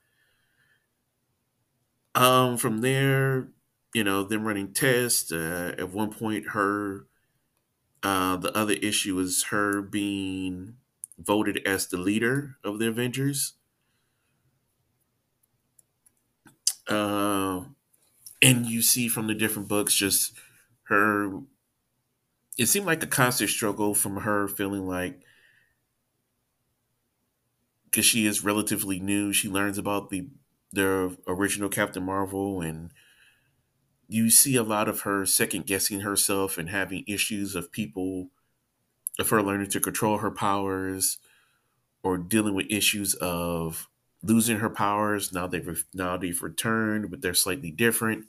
Um, 2.14 2.56
from 2.56 2.80
there, 2.80 3.48
you 3.94 4.04
know, 4.04 4.22
them 4.22 4.44
running 4.44 4.72
tests. 4.72 5.32
Uh, 5.32 5.74
at 5.78 5.90
one 5.90 6.10
point, 6.10 6.50
her 6.50 7.06
uh, 8.02 8.36
the 8.36 8.56
other 8.56 8.74
issue 8.74 9.18
is 9.18 9.44
her 9.50 9.82
being 9.82 10.74
voted 11.18 11.60
as 11.66 11.88
the 11.88 11.98
leader 11.98 12.56
of 12.64 12.78
the 12.78 12.88
Avengers. 12.88 13.54
Uh, 16.88 17.64
and 18.42 18.66
you 18.66 18.82
see 18.82 19.08
from 19.08 19.26
the 19.28 19.34
different 19.34 19.68
books 19.68 19.94
just 19.94 20.34
her 20.84 21.40
it 22.58 22.66
seemed 22.66 22.86
like 22.86 23.02
a 23.02 23.06
constant 23.06 23.50
struggle 23.50 23.94
from 23.94 24.16
her 24.18 24.48
feeling 24.48 24.86
like 24.86 25.22
because 27.84 28.04
she 28.04 28.26
is 28.26 28.44
relatively 28.44 28.98
new 29.00 29.32
she 29.32 29.48
learns 29.48 29.78
about 29.78 30.10
the 30.10 30.28
the 30.72 31.16
original 31.26 31.68
captain 31.68 32.04
marvel 32.04 32.60
and 32.60 32.90
you 34.08 34.30
see 34.30 34.56
a 34.56 34.62
lot 34.62 34.88
of 34.88 35.02
her 35.02 35.26
second 35.26 35.66
guessing 35.66 36.00
herself 36.00 36.56
and 36.58 36.70
having 36.70 37.04
issues 37.06 37.54
of 37.54 37.70
people 37.72 38.30
of 39.18 39.28
her 39.30 39.42
learning 39.42 39.68
to 39.70 39.80
control 39.80 40.18
her 40.18 40.30
powers 40.30 41.18
or 42.02 42.16
dealing 42.16 42.54
with 42.54 42.66
issues 42.70 43.14
of 43.14 43.88
losing 44.22 44.58
her 44.58 44.70
powers 44.70 45.32
now 45.32 45.46
they've 45.46 45.84
now 45.94 46.16
they've 46.16 46.42
returned 46.42 47.10
but 47.10 47.20
they're 47.20 47.34
slightly 47.34 47.70
different 47.70 48.24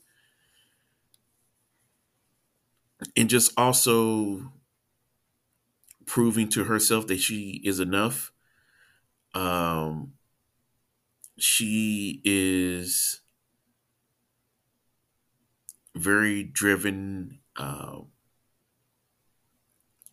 and 3.15 3.29
just 3.29 3.51
also 3.57 4.51
proving 6.05 6.49
to 6.49 6.65
herself 6.65 7.07
that 7.07 7.19
she 7.19 7.61
is 7.63 7.79
enough. 7.79 8.31
Um, 9.33 10.13
she 11.37 12.21
is 12.23 13.21
very 15.95 16.43
driven. 16.43 17.39
Uh, 17.55 18.01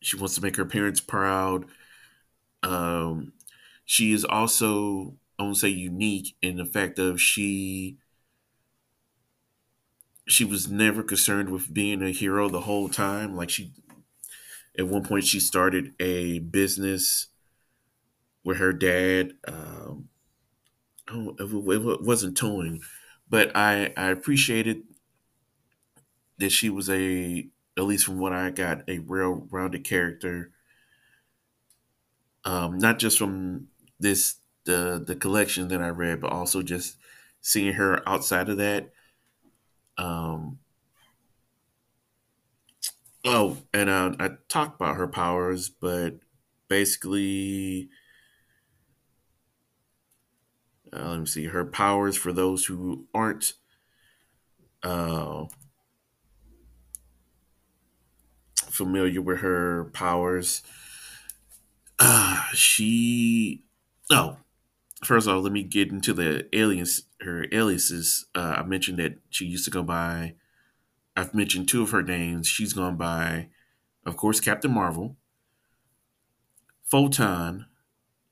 she 0.07 0.17
wants 0.17 0.37
to 0.37 0.41
make 0.41 0.57
her 0.57 0.65
parents 0.65 1.01
proud. 1.01 1.65
Um, 2.63 3.33
she 3.85 4.13
is 4.13 4.25
also, 4.25 5.17
I 5.37 5.43
won't 5.43 5.57
say 5.57 5.69
unique 5.69 6.37
in 6.41 6.57
the 6.57 6.65
fact 6.65 6.99
of 7.01 7.21
she 7.21 7.99
she 10.29 10.45
was 10.45 10.69
never 10.69 11.03
concerned 11.03 11.51
with 11.51 11.73
being 11.73 12.03
a 12.03 12.11
hero 12.11 12.49
the 12.49 12.63
whole 12.63 12.89
time. 12.89 13.37
Like 13.37 13.51
she, 13.51 13.73
at 14.79 14.87
one 14.87 15.05
point, 15.05 15.25
she 15.25 15.41
started 15.41 15.93
a 15.99 16.39
business 16.39 17.27
with 18.45 18.59
her 18.59 18.73
dad. 18.73 19.33
Um, 19.49 20.09
oh, 21.11 21.35
it 21.39 22.03
wasn't 22.03 22.37
towing, 22.37 22.81
but 23.29 23.57
I 23.57 23.93
I 23.97 24.11
appreciated 24.11 24.83
that 26.39 26.51
she 26.51 26.71
was 26.71 26.89
a 26.91 27.49
at 27.77 27.85
least 27.85 28.07
from 28.07 28.19
what 28.19 28.33
I 28.33 28.51
got 28.51 28.89
a 28.89 28.99
real 29.01 29.47
rounded 29.51 29.85
character. 29.85 30.53
Um, 32.45 32.79
not 32.79 32.99
just 32.99 33.19
from 33.19 33.69
this 33.99 34.37
the 34.65 35.03
the 35.05 35.17
collection 35.17 35.69
that 35.69 35.83
I 35.83 35.89
read, 35.89 36.21
but 36.21 36.33
also 36.33 36.63
just 36.63 36.97
seeing 37.41 37.75
her 37.75 38.07
outside 38.09 38.49
of 38.49 38.57
that 38.59 38.93
um, 39.99 40.59
oh, 43.25 43.59
and 43.73 43.91
uh, 43.91 44.15
I 44.19 44.31
talked 44.49 44.77
about 44.77 44.97
her 44.97 45.09
powers, 45.09 45.69
but 45.69 46.19
basically, 46.69 47.89
uh, 50.93 51.11
let 51.11 51.21
me 51.21 51.27
see 51.27 51.47
her 51.47 51.65
powers 51.65 52.17
for 52.17 52.33
those 52.33 52.67
who 52.67 53.07
aren't 53.15 53.55
familiar 58.77 59.21
with 59.21 59.41
her 59.41 59.85
powers. 59.93 60.63
Uh, 61.99 62.43
she. 62.53 63.65
Oh, 64.11 64.37
first 65.05 65.27
of 65.27 65.35
all, 65.35 65.41
let 65.41 65.53
me 65.53 65.63
get 65.63 65.91
into 65.91 66.13
the 66.13 66.47
alias. 66.53 67.03
Her 67.21 67.47
aliases. 67.53 68.27
Uh, 68.35 68.57
I 68.59 68.63
mentioned 68.63 68.99
that 68.99 69.19
she 69.31 69.47
used 69.47 69.65
to 69.65 69.71
go 69.71 69.83
by. 69.83 70.35
I've 71.17 71.35
mentioned 71.35 71.69
two 71.69 71.83
of 71.83 71.91
her 71.91 72.03
names. 72.03 72.47
She's 72.47 72.75
gone 72.75 72.97
by, 72.97 73.49
of 74.05 74.19
course, 74.19 74.39
Captain 74.39 74.71
Marvel, 74.71 75.17
Photon, 76.85 77.65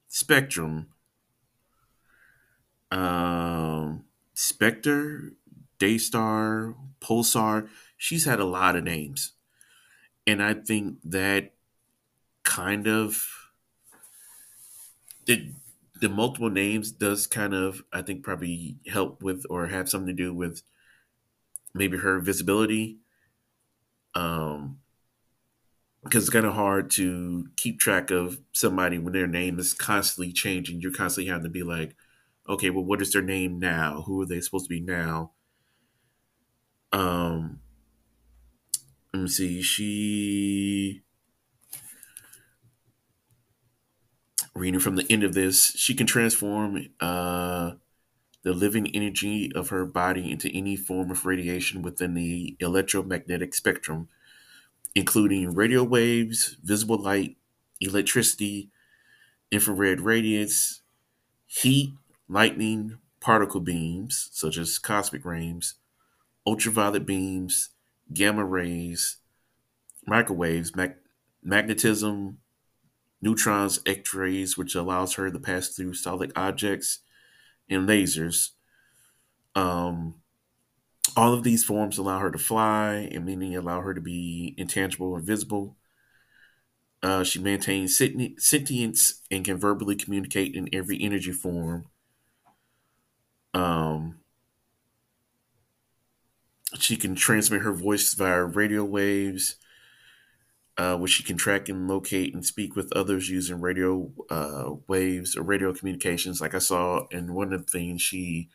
Spectrum, 0.06 0.88
um, 2.90 4.04
Spectre, 4.34 5.32
Daystar, 5.78 6.74
Pulsar. 7.00 7.68
She's 7.96 8.26
had 8.26 8.38
a 8.38 8.44
lot 8.44 8.76
of 8.76 8.84
names. 8.84 9.33
And 10.26 10.42
I 10.42 10.54
think 10.54 10.98
that 11.04 11.54
kind 12.44 12.88
of 12.88 13.28
the 15.26 15.52
the 16.00 16.08
multiple 16.08 16.50
names 16.50 16.90
does 16.90 17.26
kind 17.26 17.54
of 17.54 17.84
I 17.92 18.02
think 18.02 18.22
probably 18.24 18.78
help 18.86 19.22
with 19.22 19.44
or 19.48 19.66
have 19.68 19.88
something 19.88 20.14
to 20.16 20.22
do 20.22 20.34
with 20.34 20.62
maybe 21.74 21.98
her 21.98 22.20
visibility. 22.20 22.98
Um 24.14 24.80
because 26.02 26.24
it's 26.24 26.32
kind 26.32 26.44
of 26.46 26.54
hard 26.54 26.90
to 26.90 27.48
keep 27.56 27.78
track 27.80 28.10
of 28.10 28.38
somebody 28.52 28.98
when 28.98 29.12
their 29.12 29.26
name 29.26 29.58
is 29.58 29.72
constantly 29.72 30.32
changing. 30.32 30.80
You're 30.80 30.92
constantly 30.92 31.30
having 31.30 31.44
to 31.44 31.50
be 31.50 31.62
like, 31.62 31.96
okay, 32.48 32.68
well, 32.70 32.84
what 32.84 33.00
is 33.00 33.12
their 33.12 33.22
name 33.22 33.58
now? 33.58 34.02
Who 34.02 34.20
are 34.20 34.26
they 34.26 34.40
supposed 34.40 34.66
to 34.66 34.68
be 34.68 34.80
now? 34.80 35.32
Um, 36.92 37.60
let 39.14 39.22
me 39.22 39.28
see. 39.28 39.62
She 39.62 41.02
reading 44.54 44.80
from 44.80 44.96
the 44.96 45.06
end 45.10 45.24
of 45.24 45.34
this, 45.34 45.72
she 45.76 45.94
can 45.94 46.06
transform 46.06 46.86
uh, 47.00 47.72
the 48.42 48.54
living 48.54 48.88
energy 48.94 49.52
of 49.54 49.70
her 49.70 49.86
body 49.86 50.30
into 50.30 50.50
any 50.56 50.76
form 50.76 51.10
of 51.10 51.26
radiation 51.26 51.82
within 51.82 52.14
the 52.14 52.56
electromagnetic 52.60 53.54
spectrum, 53.54 54.08
including 54.94 55.54
radio 55.54 55.84
waves, 55.84 56.56
visible 56.62 56.98
light, 56.98 57.36
electricity, 57.80 58.70
infrared 59.52 60.00
radiance, 60.00 60.82
heat, 61.46 61.94
lightning, 62.28 62.98
particle 63.20 63.60
beams, 63.60 64.30
such 64.32 64.58
as 64.58 64.78
cosmic 64.78 65.24
rays, 65.24 65.76
ultraviolet 66.46 67.06
beams, 67.06 67.70
gamma 68.12 68.44
rays, 68.44 69.18
microwaves, 70.06 70.74
mag- 70.76 70.96
magnetism, 71.42 72.38
neutrons, 73.20 73.80
X-rays, 73.86 74.56
which 74.56 74.74
allows 74.74 75.14
her 75.14 75.30
to 75.30 75.38
pass 75.38 75.68
through 75.68 75.94
solid 75.94 76.32
objects, 76.36 77.00
and 77.68 77.88
lasers. 77.88 78.50
Um, 79.54 80.16
all 81.16 81.32
of 81.32 81.42
these 81.42 81.64
forms 81.64 81.96
allow 81.96 82.18
her 82.18 82.30
to 82.30 82.38
fly, 82.38 83.08
and 83.12 83.24
meaning 83.24 83.56
allow 83.56 83.80
her 83.80 83.94
to 83.94 84.00
be 84.00 84.54
intangible 84.56 85.08
or 85.08 85.20
visible. 85.20 85.76
Uh, 87.02 87.22
she 87.22 87.38
maintains 87.38 87.96
sentience 88.38 89.20
and 89.30 89.44
can 89.44 89.58
verbally 89.58 89.94
communicate 89.94 90.54
in 90.54 90.68
every 90.72 91.00
energy 91.00 91.32
form. 91.32 91.86
Um, 93.52 94.20
she 96.78 96.96
can 96.96 97.14
transmit 97.14 97.62
her 97.62 97.72
voice 97.72 98.14
via 98.14 98.44
radio 98.44 98.84
waves, 98.84 99.56
uh, 100.76 100.96
which 100.96 101.12
she 101.12 101.22
can 101.22 101.36
track 101.36 101.68
and 101.68 101.86
locate 101.86 102.34
and 102.34 102.44
speak 102.44 102.74
with 102.74 102.92
others 102.92 103.28
using 103.30 103.60
radio 103.60 104.10
uh, 104.28 104.72
waves 104.88 105.36
or 105.36 105.42
radio 105.42 105.72
communications. 105.72 106.40
Like 106.40 106.54
I 106.54 106.58
saw 106.58 107.06
in 107.12 107.32
one 107.34 107.52
of 107.52 107.64
the 107.66 107.70
things, 107.70 108.02
she 108.02 108.48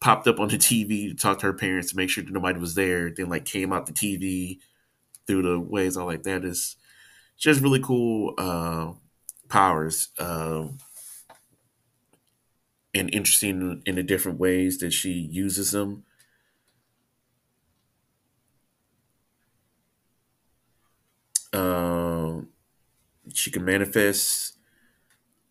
popped 0.00 0.26
up 0.28 0.38
on 0.40 0.48
the 0.48 0.58
TV 0.58 1.08
to 1.08 1.14
talk 1.14 1.40
to 1.40 1.46
her 1.46 1.52
parents 1.52 1.90
to 1.90 1.96
make 1.96 2.10
sure 2.10 2.22
that 2.24 2.32
nobody 2.32 2.58
was 2.58 2.74
there. 2.74 3.10
Then 3.10 3.28
like 3.28 3.44
came 3.44 3.72
out 3.72 3.86
the 3.86 3.92
TV 3.92 4.60
through 5.26 5.42
the 5.42 5.60
waves. 5.60 5.96
All 5.96 6.06
like 6.06 6.22
that 6.24 6.44
is 6.44 6.76
just 7.38 7.60
really 7.62 7.82
cool 7.82 8.34
uh, 8.38 8.92
powers. 9.48 10.10
Uh, 10.18 10.68
and 12.94 13.12
interesting 13.12 13.82
in 13.86 13.94
the 13.96 14.02
different 14.02 14.38
ways 14.38 14.78
that 14.78 14.92
she 14.92 15.10
uses 15.12 15.72
them. 15.72 16.04
Um, 21.52 22.48
she 23.32 23.50
can 23.50 23.64
manifest. 23.64 24.56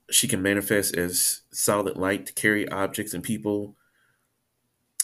She 0.10 0.28
can 0.28 0.42
manifest 0.42 0.96
as 0.96 1.42
solid 1.52 1.98
light 1.98 2.26
to 2.28 2.34
carry 2.34 2.68
objects 2.70 3.14
and 3.14 3.24
people. 3.24 3.76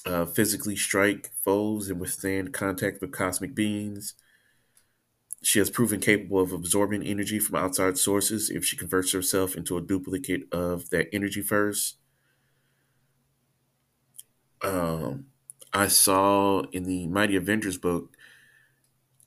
Uh, 0.06 0.26
physically 0.26 0.76
strike 0.76 1.32
foes 1.46 1.90
and 1.90 1.98
withstand 1.98 2.54
contact 2.54 3.00
with 3.00 3.12
cosmic 3.12 3.56
beings. 3.56 4.16
She 5.42 5.60
has 5.60 5.70
proven 5.70 6.02
capable 6.02 6.42
of 6.42 6.52
absorbing 6.52 7.04
energy 7.04 7.40
from 7.40 7.56
outside 7.56 7.98
sources 7.98 8.50
if 8.50 8.66
she 8.66 8.76
converts 8.76 9.14
herself 9.14 9.56
into 9.56 9.78
a 9.78 9.82
duplicate 9.82 10.44
of 10.54 10.90
that 10.90 11.08
energy 11.14 11.42
first. 11.42 11.98
Um, 14.62 15.28
I 15.74 15.88
saw 15.88 16.64
in 16.72 16.84
the 16.84 17.08
Mighty 17.08 17.36
Avengers 17.36 17.78
book, 17.78 18.16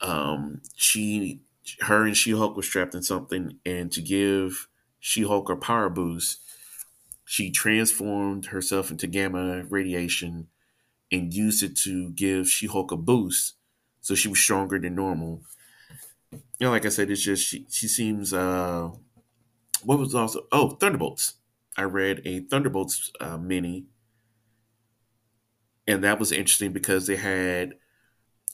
um, 0.00 0.62
she 0.74 1.40
her 1.82 2.04
and 2.04 2.16
She 2.16 2.32
Hulk 2.32 2.56
were 2.56 2.62
strapped 2.62 2.94
in 2.94 3.02
something, 3.02 3.58
and 3.64 3.90
to 3.92 4.00
give 4.02 4.68
She 5.00 5.22
Hulk 5.22 5.48
a 5.50 5.56
power 5.56 5.88
boost, 5.90 6.40
she 7.24 7.50
transformed 7.50 8.46
herself 8.46 8.90
into 8.90 9.06
gamma 9.06 9.64
radiation 9.64 10.48
and 11.12 11.34
used 11.34 11.62
it 11.62 11.76
to 11.78 12.10
give 12.12 12.48
She 12.48 12.66
Hulk 12.66 12.92
a 12.92 12.96
boost, 12.96 13.54
so 14.00 14.14
she 14.14 14.28
was 14.28 14.40
stronger 14.40 14.78
than 14.78 14.94
normal. 14.96 15.42
You 16.58 16.66
know, 16.66 16.70
like 16.70 16.86
I 16.86 16.90
said, 16.90 17.10
it's 17.10 17.22
just 17.22 17.46
she 17.46 17.66
she 17.70 17.88
seems. 17.88 18.32
uh 18.32 18.90
What 19.84 19.98
was 19.98 20.14
also 20.14 20.46
oh 20.52 20.70
Thunderbolts. 20.70 21.34
I 21.76 21.82
read 21.84 22.22
a 22.26 22.40
Thunderbolts 22.40 23.12
uh, 23.20 23.38
mini, 23.38 23.86
and 25.86 26.02
that 26.04 26.18
was 26.18 26.32
interesting 26.32 26.72
because 26.72 27.06
they 27.06 27.16
had 27.16 27.74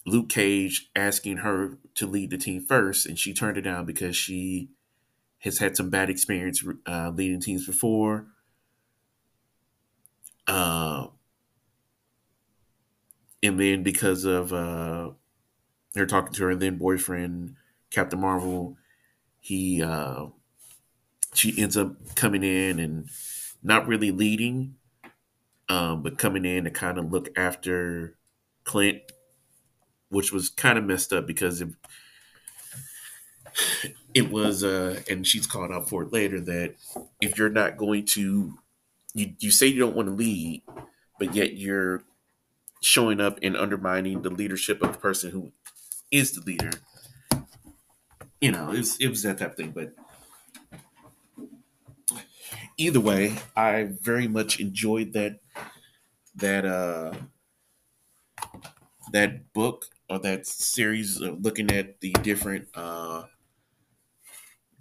Luke 0.04 0.28
Cage 0.28 0.90
asking 0.96 1.38
her 1.38 1.78
to 1.94 2.06
lead 2.06 2.30
the 2.30 2.38
team 2.38 2.64
first, 2.64 3.06
and 3.06 3.18
she 3.18 3.32
turned 3.32 3.56
it 3.56 3.62
down 3.62 3.84
because 3.84 4.16
she 4.16 4.70
has 5.40 5.58
had 5.58 5.76
some 5.76 5.90
bad 5.90 6.10
experience 6.10 6.62
uh, 6.86 7.10
leading 7.14 7.40
teams 7.40 7.66
before. 7.66 8.26
Uh, 10.46 11.06
and 13.42 13.58
then 13.58 13.82
because 13.82 14.24
of 14.24 14.52
uh, 14.52 15.10
her 15.94 16.06
talking 16.06 16.32
to 16.32 16.44
her 16.44 16.54
then 16.54 16.78
boyfriend 16.78 17.56
Captain 17.90 18.20
Marvel, 18.20 18.76
he 19.40 19.82
uh, 19.82 20.26
she 21.34 21.54
ends 21.60 21.76
up 21.76 22.14
coming 22.14 22.42
in 22.42 22.78
and 22.78 23.08
not 23.62 23.86
really 23.86 24.10
leading, 24.10 24.76
um, 25.68 26.02
but 26.02 26.18
coming 26.18 26.44
in 26.44 26.64
to 26.64 26.70
kind 26.70 26.98
of 26.98 27.12
look 27.12 27.28
after 27.36 28.16
Clint 28.64 29.00
which 30.12 30.32
was 30.32 30.50
kind 30.50 30.78
of 30.78 30.84
messed 30.84 31.12
up 31.12 31.26
because 31.26 31.60
it, 31.60 31.70
it 34.14 34.30
was, 34.30 34.62
uh, 34.62 35.00
and 35.08 35.26
she's 35.26 35.46
called 35.46 35.70
out 35.72 35.88
for 35.88 36.02
it 36.02 36.12
later 36.12 36.40
that 36.40 36.74
if 37.20 37.38
you're 37.38 37.48
not 37.48 37.76
going 37.76 38.04
to, 38.04 38.58
you, 39.14 39.34
you 39.38 39.50
say 39.50 39.66
you 39.66 39.78
don't 39.78 39.96
want 39.96 40.08
to 40.08 40.14
lead, 40.14 40.62
but 41.18 41.34
yet 41.34 41.56
you're 41.56 42.04
showing 42.82 43.20
up 43.20 43.38
and 43.42 43.56
undermining 43.56 44.22
the 44.22 44.30
leadership 44.30 44.82
of 44.82 44.92
the 44.92 44.98
person 44.98 45.30
who 45.32 45.52
is 46.10 46.32
the 46.32 46.42
leader. 46.42 46.72
You 48.40 48.52
know, 48.52 48.70
it 48.72 48.78
was, 48.78 48.96
it 48.98 49.08
was 49.08 49.22
that 49.22 49.38
type 49.38 49.52
of 49.52 49.56
thing. 49.56 49.70
But 49.70 49.94
either 52.76 53.00
way, 53.00 53.36
I 53.56 53.90
very 54.00 54.28
much 54.28 54.60
enjoyed 54.60 55.12
that 55.12 55.40
that 56.36 56.64
uh 56.64 57.12
that 59.12 59.52
book 59.52 59.86
that 60.18 60.46
series 60.46 61.20
of 61.20 61.40
looking 61.42 61.70
at 61.70 62.00
the 62.00 62.12
different 62.22 62.68
uh, 62.74 63.24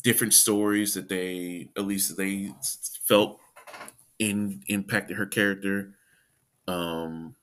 different 0.04 0.34
stories 0.34 0.94
that 0.94 1.10
they 1.10 1.70
at 1.78 1.86
least 1.86 2.18
they 2.18 2.52
felt 3.04 3.40
in 4.20 4.64
impacted 4.68 5.18
her 5.18 5.26
character. 5.26 5.96
Um, 6.68 7.36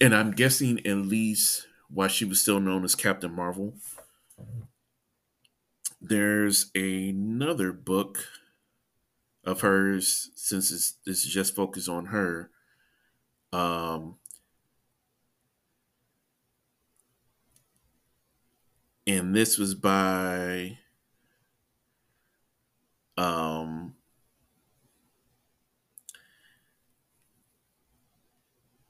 and 0.00 0.14
I'm 0.14 0.32
guessing 0.32 0.84
at 0.86 0.96
least 0.96 1.66
why 1.88 2.08
she 2.08 2.24
was 2.24 2.40
still 2.40 2.60
known 2.60 2.84
as 2.84 2.94
Captain 2.94 3.32
Marvel. 3.32 3.74
There's 6.00 6.70
another 6.74 7.72
book 7.72 8.26
of 9.44 9.60
hers 9.60 10.30
since 10.34 10.70
this 11.04 11.24
is 11.24 11.32
just 11.32 11.54
focused 11.54 11.88
on 11.88 12.06
her. 12.06 12.50
Um, 13.52 14.16
and 19.06 19.34
this 19.34 19.58
was 19.58 19.74
by 19.74 20.78
um, 23.16 23.94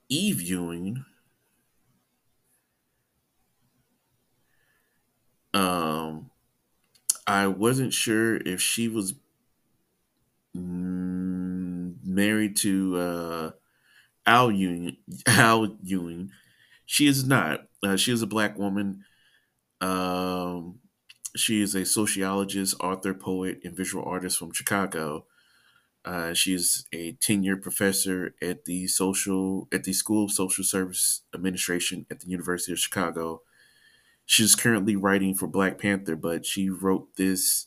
Eve. 0.09 1.05
Um, 5.55 6.31
I 7.27 7.47
wasn't 7.49 7.93
sure 7.93 8.37
if 8.37 8.61
she 8.61 8.89
was 8.89 9.15
mm, 10.57 11.95
married 12.05 12.57
to 12.59 12.97
uh, 12.99 13.51
Al 14.27 14.53
Ewing. 14.53 14.99
Al 15.27 15.77
Ewing. 15.83 16.31
She 16.87 17.07
is 17.07 17.27
not. 17.27 17.69
Uh, 17.83 17.97
she 17.97 18.13
is 18.13 18.23
a 18.23 18.27
black 18.27 18.59
woman. 18.59 19.05
Um, 19.83 20.81
she 21.37 21.61
is 21.63 21.75
a 21.75 21.85
sociologist, 21.85 22.77
author, 22.81 23.15
poet, 23.15 23.61
and 23.65 23.77
visual 23.77 24.05
artist 24.05 24.39
from 24.39 24.53
Chicago. 24.53 25.27
Uh, 26.05 26.35
she's 26.35 26.87
a 26.93 27.15
tenured 27.15 27.63
professor 27.63 28.35
at 28.43 28.65
the 28.65 28.87
social 28.89 29.69
at 29.73 29.85
the 29.85 29.93
School 29.93 30.25
of 30.27 30.33
Social 30.33 30.65
Service 30.65 31.23
Administration 31.35 32.07
at 32.11 32.21
the 32.21 32.29
University 32.29 32.73
of 32.73 32.79
Chicago. 32.79 33.43
She's 34.27 34.55
currently 34.57 34.97
writing 34.97 35.35
for 35.35 35.47
Black 35.49 35.79
Panther, 35.79 36.17
but 36.17 36.47
she 36.47 36.71
wrote 36.71 37.17
this 37.17 37.67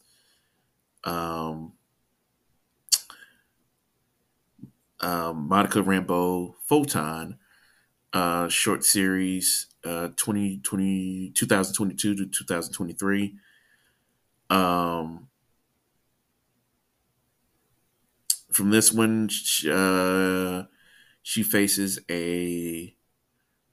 um, 1.04 1.74
um, 5.02 5.48
Monica 5.48 5.82
Rambeau 5.82 6.56
Photon 6.66 7.38
uh, 8.16 8.48
short 8.48 8.86
series 8.86 9.68
uh, 9.84 10.08
2020, 10.16 11.32
2022 11.36 12.16
to 12.16 12.26
2023. 12.26 13.36
Um, 14.50 15.28
from 18.54 18.72
this 18.72 18.94
one, 18.94 19.30
uh, 19.70 20.64
she 21.24 21.44
faces 21.44 22.00
a 22.10 22.96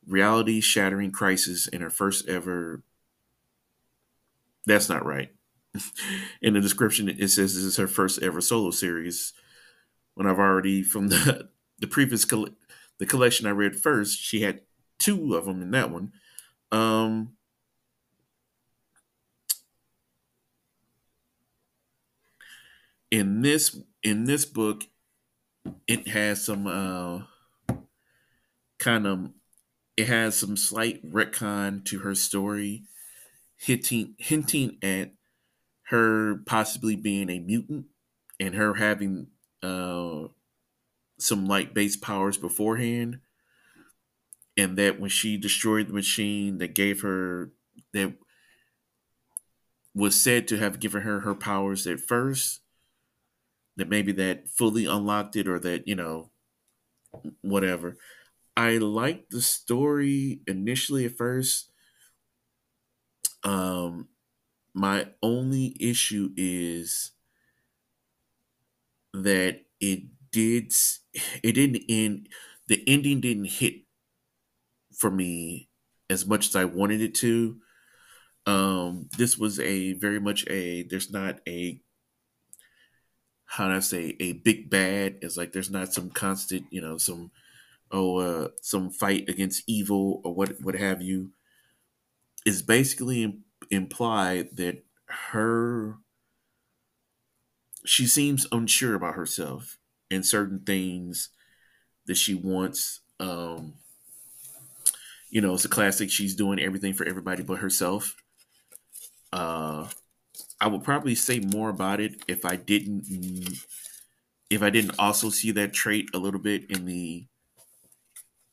reality 0.09 0.61
shattering 0.61 1.13
crisis 1.13 1.69
in 1.69 1.81
her 1.81 1.91
first 1.91 2.29
ever. 2.29 2.83
That's 4.67 4.89
not 4.89 5.07
right. 5.07 5.31
in 6.43 6.55
the 6.55 6.61
description, 6.61 7.09
it 7.09 7.29
says 7.29 7.55
this 7.55 7.63
is 7.63 7.77
her 7.77 7.87
first 7.87 8.21
ever 8.21 8.41
solo 8.41 8.73
series. 8.73 9.35
When 10.15 10.27
I've 10.27 10.41
already, 10.41 10.83
from 10.83 11.09
the, 11.09 11.49
the 11.79 11.87
previous 11.87 12.25
the 13.03 13.07
collection 13.07 13.49
I 13.49 13.51
read 13.51 13.75
first, 13.75 14.21
she 14.21 14.43
had 14.43 14.61
two 15.01 15.35
of 15.35 15.45
them 15.45 15.61
in 15.61 15.73
that 15.73 15.91
one. 15.91 16.13
Um, 16.71 17.33
in 23.11 23.41
this 23.41 23.77
in 24.05 24.27
this 24.27 24.45
book, 24.45 24.85
it 25.89 26.07
has 26.07 26.45
some 26.45 26.69
uh, 26.69 27.23
kind 28.79 29.09
of 29.09 29.33
it 29.97 30.07
has 30.07 30.39
some 30.39 30.57
slight 30.57 31.05
retcon 31.05 31.85
to 31.87 31.99
her 31.99 32.15
story, 32.15 32.85
hinting 33.57 34.15
hinting 34.19 34.79
at 34.81 35.11
her 35.87 36.37
possibly 36.47 36.95
being 36.95 37.31
a 37.31 37.41
mutant 37.41 37.87
and 38.39 38.55
her 38.55 38.75
having 38.75 39.27
uh, 39.61 40.29
some 41.23 41.47
light 41.47 41.75
based 41.75 42.03
powers 42.03 42.37
beforehand, 42.37 43.21
and 44.57 44.77
that 44.79 45.01
when 45.01 45.11
she 45.11 45.37
destroyed 45.37 45.89
the 45.89 45.95
machine 45.95 46.59
that 46.59 46.75
gave 46.75 47.03
her 47.03 47.53
that 47.93 48.15
was 49.95 50.19
said 50.21 50.49
to 50.49 50.59
have 50.59 50.81
given 50.81 51.03
her 51.03 51.21
her 51.21 51.35
powers 51.35 51.87
at 51.87 52.01
first 52.01 52.61
that 53.77 53.89
maybe 53.89 54.13
that 54.13 54.49
fully 54.49 54.87
unlocked 54.87 55.37
it 55.37 55.49
or 55.49 55.59
that 55.59 55.87
you 55.89 55.95
know 55.95 56.31
whatever. 57.41 57.97
I 58.57 58.79
liked 58.79 59.31
the 59.31 59.43
story 59.43 60.41
initially 60.47 61.07
at 61.07 61.17
first. 61.17 61.71
Um 63.45 64.09
my 64.75 65.09
only 65.23 65.77
issue 65.81 66.33
is 66.37 67.13
that 69.13 69.61
it 69.81 70.05
did 70.33 70.73
it 71.43 71.53
didn't 71.53 71.83
end 71.89 72.29
the 72.69 72.83
ending 72.87 73.21
didn't 73.21 73.47
hit 73.47 73.83
for 74.97 75.11
me 75.11 75.69
as 76.11 76.27
much 76.27 76.49
as 76.49 76.57
i 76.57 76.65
wanted 76.65 77.01
it 77.01 77.15
to 77.15 77.59
um 78.47 79.09
this 79.19 79.39
was 79.39 79.61
a 79.61 79.95
very 79.95 80.21
much 80.21 80.47
a 80.49 80.85
there's 80.85 81.13
not 81.13 81.41
a 81.49 81.81
how 83.45 83.69
do 83.69 83.75
I 83.75 83.81
say 83.81 84.17
a 84.21 84.33
big 84.33 84.71
bad. 84.71 85.19
It's 85.23 85.37
like 85.37 85.53
there's 85.53 85.71
not 85.71 85.93
some 85.93 86.11
constant, 86.11 86.67
you 86.71 86.81
know, 86.81 86.97
some 86.97 87.31
oh 87.91 88.19
uh, 88.19 88.49
some 88.63 88.91
fight 88.91 89.29
against 89.29 89.65
evil 89.67 90.21
or 90.25 90.35
what 90.35 90.61
what 90.63 90.75
have 90.77 91.03
you. 91.03 91.33
Is 92.45 92.63
basically 92.63 93.23
Im- 93.23 93.45
implied 93.71 94.57
that 94.57 94.85
her 95.07 95.99
she 97.85 98.07
seems 98.07 98.47
unsure 98.53 98.95
about 98.95 99.15
herself 99.15 99.79
and 100.13 100.25
certain 100.25 100.61
things 100.61 101.31
that 102.07 102.17
she 102.17 102.35
wants. 102.35 103.01
Um, 103.19 103.75
you 105.31 105.41
know, 105.41 105.55
it's 105.55 105.65
a 105.65 105.69
classic. 105.69 106.11
She's 106.11 106.35
doing 106.35 106.61
everything 106.61 106.93
for 106.93 107.07
everybody 107.07 107.43
but 107.43 107.59
herself. 107.59 108.15
Uh, 109.33 109.89
I 110.61 110.69
would 110.69 110.85
probably 110.85 111.15
say 111.15 111.41
more 111.41 111.71
about 111.71 112.01
it 112.01 112.23
if 112.29 112.45
I 112.45 112.57
didn't 112.57 113.07
if 114.51 114.63
I 114.63 114.69
didn't 114.69 114.97
also 114.99 115.31
see 115.31 115.51
that 115.53 115.73
trait 115.73 116.11
a 116.13 116.19
little 116.19 116.41
bit 116.41 116.71
in 116.71 116.85
the 116.85 117.27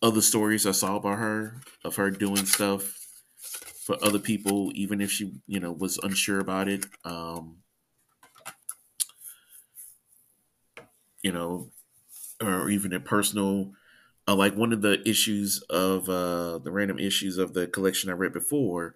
other 0.02 0.22
stories 0.22 0.66
I 0.66 0.72
saw 0.72 0.96
about 0.96 1.20
her 1.20 1.62
of 1.84 1.98
her 1.98 2.10
doing 2.10 2.46
stuff 2.46 2.98
for 3.84 3.98
other 4.02 4.20
people, 4.20 4.72
even 4.76 5.02
if 5.02 5.12
she 5.12 5.34
you 5.46 5.60
know 5.60 5.72
was 5.72 6.00
unsure 6.02 6.40
about 6.40 6.70
it. 6.70 6.86
Um, 7.04 7.58
you 11.24 11.32
know, 11.32 11.72
or 12.42 12.70
even 12.70 12.94
a 12.94 13.00
personal. 13.00 13.74
Uh, 14.28 14.36
like 14.36 14.56
one 14.56 14.74
of 14.74 14.82
the 14.82 15.02
issues 15.10 15.62
of 15.70 16.08
uh, 16.10 16.60
the 16.60 16.72
random 16.72 17.00
issues 17.00 17.38
of 17.38 17.54
the 17.54 17.68
collection 17.68 18.10
I 18.10 18.14
read 18.14 18.34
before 18.34 18.96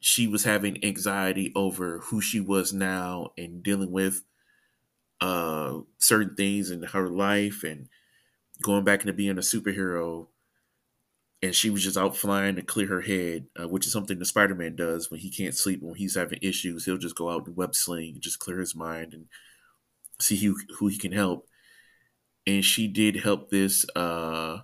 she 0.00 0.26
was 0.26 0.44
having 0.44 0.82
anxiety 0.84 1.52
over 1.54 1.98
who 1.98 2.20
she 2.20 2.40
was 2.40 2.72
now 2.72 3.30
and 3.36 3.62
dealing 3.62 3.90
with 3.90 4.22
uh, 5.20 5.80
certain 5.98 6.34
things 6.36 6.70
in 6.70 6.82
her 6.82 7.08
life 7.08 7.62
and 7.64 7.88
going 8.62 8.84
back 8.84 9.00
into 9.00 9.12
being 9.12 9.38
a 9.38 9.42
superhero. 9.42 10.28
And 11.42 11.54
she 11.54 11.70
was 11.70 11.84
just 11.84 11.98
out 11.98 12.16
flying 12.16 12.56
to 12.56 12.62
clear 12.62 12.86
her 12.88 13.02
head, 13.02 13.46
uh, 13.60 13.68
which 13.68 13.86
is 13.86 13.92
something 13.92 14.18
the 14.18 14.24
Spider 14.24 14.54
Man 14.54 14.74
does 14.74 15.10
when 15.10 15.20
he 15.20 15.30
can't 15.30 15.54
sleep. 15.54 15.82
When 15.82 15.94
he's 15.94 16.16
having 16.16 16.38
issues, 16.40 16.84
he'll 16.84 16.96
just 16.96 17.14
go 17.14 17.30
out 17.30 17.46
and 17.46 17.56
web 17.56 17.74
sling 17.74 18.14
and 18.14 18.22
just 18.22 18.38
clear 18.38 18.58
his 18.58 18.74
mind 18.74 19.12
and 19.12 19.26
see 20.18 20.36
who, 20.36 20.56
who 20.78 20.88
he 20.88 20.98
can 20.98 21.12
help. 21.12 21.48
And 22.46 22.64
she 22.64 22.86
did 22.86 23.16
help 23.16 23.50
this 23.50 23.84
uh, 23.96 24.60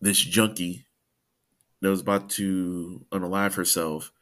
this 0.00 0.18
junkie 0.18 0.86
that 1.80 1.90
was 1.90 2.00
about 2.00 2.30
to 2.30 3.04
unalive 3.10 3.54
herself. 3.54 4.12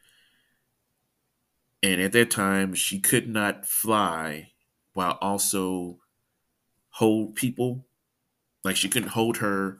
And 1.83 2.01
at 2.01 2.13
that 2.13 2.31
time, 2.31 2.73
she 2.73 2.99
could 2.99 3.29
not 3.29 3.65
fly 3.65 4.51
while 4.93 5.17
also 5.21 5.99
hold 6.89 7.35
people. 7.35 7.85
Like 8.63 8.75
she 8.75 8.89
couldn't 8.89 9.09
hold 9.09 9.37
her 9.37 9.79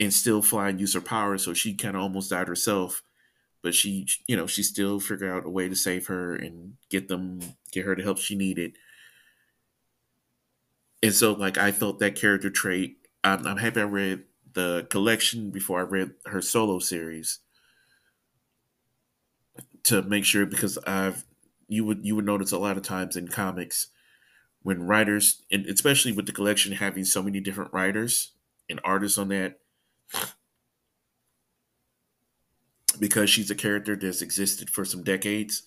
and 0.00 0.12
still 0.12 0.42
fly 0.42 0.70
and 0.70 0.80
use 0.80 0.94
her 0.94 1.00
power. 1.00 1.38
So 1.38 1.54
she 1.54 1.74
kind 1.74 1.94
of 1.94 2.02
almost 2.02 2.30
died 2.30 2.48
herself. 2.48 3.02
But 3.62 3.74
she, 3.74 4.06
you 4.26 4.36
know, 4.36 4.46
she 4.46 4.62
still 4.62 5.00
figured 5.00 5.30
out 5.30 5.46
a 5.46 5.50
way 5.50 5.68
to 5.68 5.76
save 5.76 6.06
her 6.06 6.34
and 6.34 6.76
get 6.88 7.08
them, 7.08 7.40
get 7.72 7.84
her 7.84 7.94
the 7.94 8.02
help 8.02 8.18
she 8.18 8.34
needed. 8.34 8.72
And 11.02 11.14
so, 11.14 11.32
like, 11.32 11.58
I 11.58 11.72
felt 11.72 11.98
that 12.00 12.14
character 12.14 12.50
trait. 12.50 12.96
I'm, 13.24 13.46
I'm 13.46 13.56
happy 13.56 13.80
I 13.80 13.84
read 13.84 14.24
the 14.52 14.86
collection 14.90 15.50
before 15.50 15.80
I 15.80 15.82
read 15.82 16.12
her 16.26 16.42
solo 16.42 16.78
series 16.78 17.38
to 19.84 20.02
make 20.02 20.24
sure 20.24 20.46
because 20.46 20.78
I've 20.86 21.24
you 21.68 21.84
would 21.84 22.04
you 22.04 22.16
would 22.16 22.26
notice 22.26 22.52
a 22.52 22.58
lot 22.58 22.76
of 22.76 22.82
times 22.82 23.16
in 23.16 23.28
comics 23.28 23.88
when 24.62 24.84
writers 24.86 25.42
and 25.52 25.66
especially 25.66 26.12
with 26.12 26.26
the 26.26 26.32
collection 26.32 26.72
having 26.72 27.04
so 27.04 27.22
many 27.22 27.40
different 27.40 27.72
writers 27.72 28.32
and 28.70 28.80
artists 28.84 29.18
on 29.18 29.28
that 29.28 29.60
because 33.00 33.30
she's 33.30 33.50
a 33.50 33.56
character 33.56 33.96
that's 33.96 34.22
existed 34.22 34.70
for 34.70 34.84
some 34.84 35.04
decades 35.04 35.64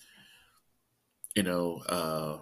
you 1.35 1.43
know 1.43 1.81
uh 1.89 2.37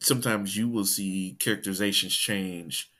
sometimes 0.00 0.56
you 0.56 0.68
will 0.68 0.84
see 0.84 1.36
characterizations 1.40 2.14
change 2.14 2.90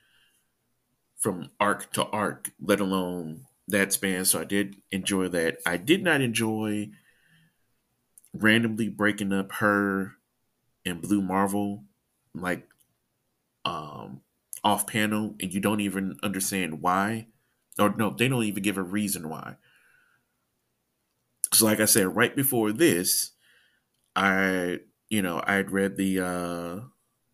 from 1.17 1.49
arc 1.59 1.91
to 1.93 2.05
arc, 2.07 2.51
let 2.61 2.79
alone 2.79 3.45
that 3.67 3.93
span, 3.93 4.25
so 4.25 4.41
I 4.41 4.43
did 4.43 4.75
enjoy 4.91 5.27
that. 5.29 5.57
I 5.65 5.77
did 5.77 6.03
not 6.03 6.21
enjoy 6.21 6.89
randomly 8.33 8.89
breaking 8.89 9.33
up 9.33 9.51
her 9.53 10.13
and 10.85 11.01
Blue 11.01 11.21
Marvel 11.21 11.85
like 12.33 12.67
um 13.65 14.21
off 14.63 14.87
panel 14.87 15.35
and 15.39 15.53
you 15.53 15.59
don't 15.59 15.81
even 15.81 16.17
understand 16.23 16.81
why. 16.81 17.27
Or 17.79 17.95
no, 17.95 18.09
they 18.11 18.27
don't 18.27 18.43
even 18.43 18.63
give 18.63 18.77
a 18.77 18.83
reason 18.83 19.29
why. 19.29 19.57
So 21.55 21.65
like 21.65 21.79
I 21.79 21.85
said, 21.85 22.15
right 22.15 22.35
before 22.35 22.71
this, 22.71 23.31
I 24.15 24.79
you 25.09 25.21
know, 25.21 25.41
I 25.45 25.55
had 25.55 25.71
read 25.71 25.97
the 25.97 26.19
uh 26.21 26.81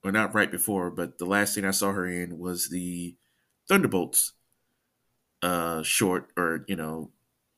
or 0.04 0.12
not 0.12 0.36
right 0.36 0.52
before, 0.52 0.92
but 0.92 1.18
the 1.20 1.26
last 1.26 1.56
thing 1.56 1.66
I 1.66 1.72
saw 1.72 1.92
her 1.94 2.08
in 2.08 2.40
was 2.40 2.70
the 2.70 3.18
Thunderbolts 3.70 4.34
uh 5.42 5.82
short 5.84 6.32
or, 6.38 6.64
you 6.68 6.76
know, 6.76 7.12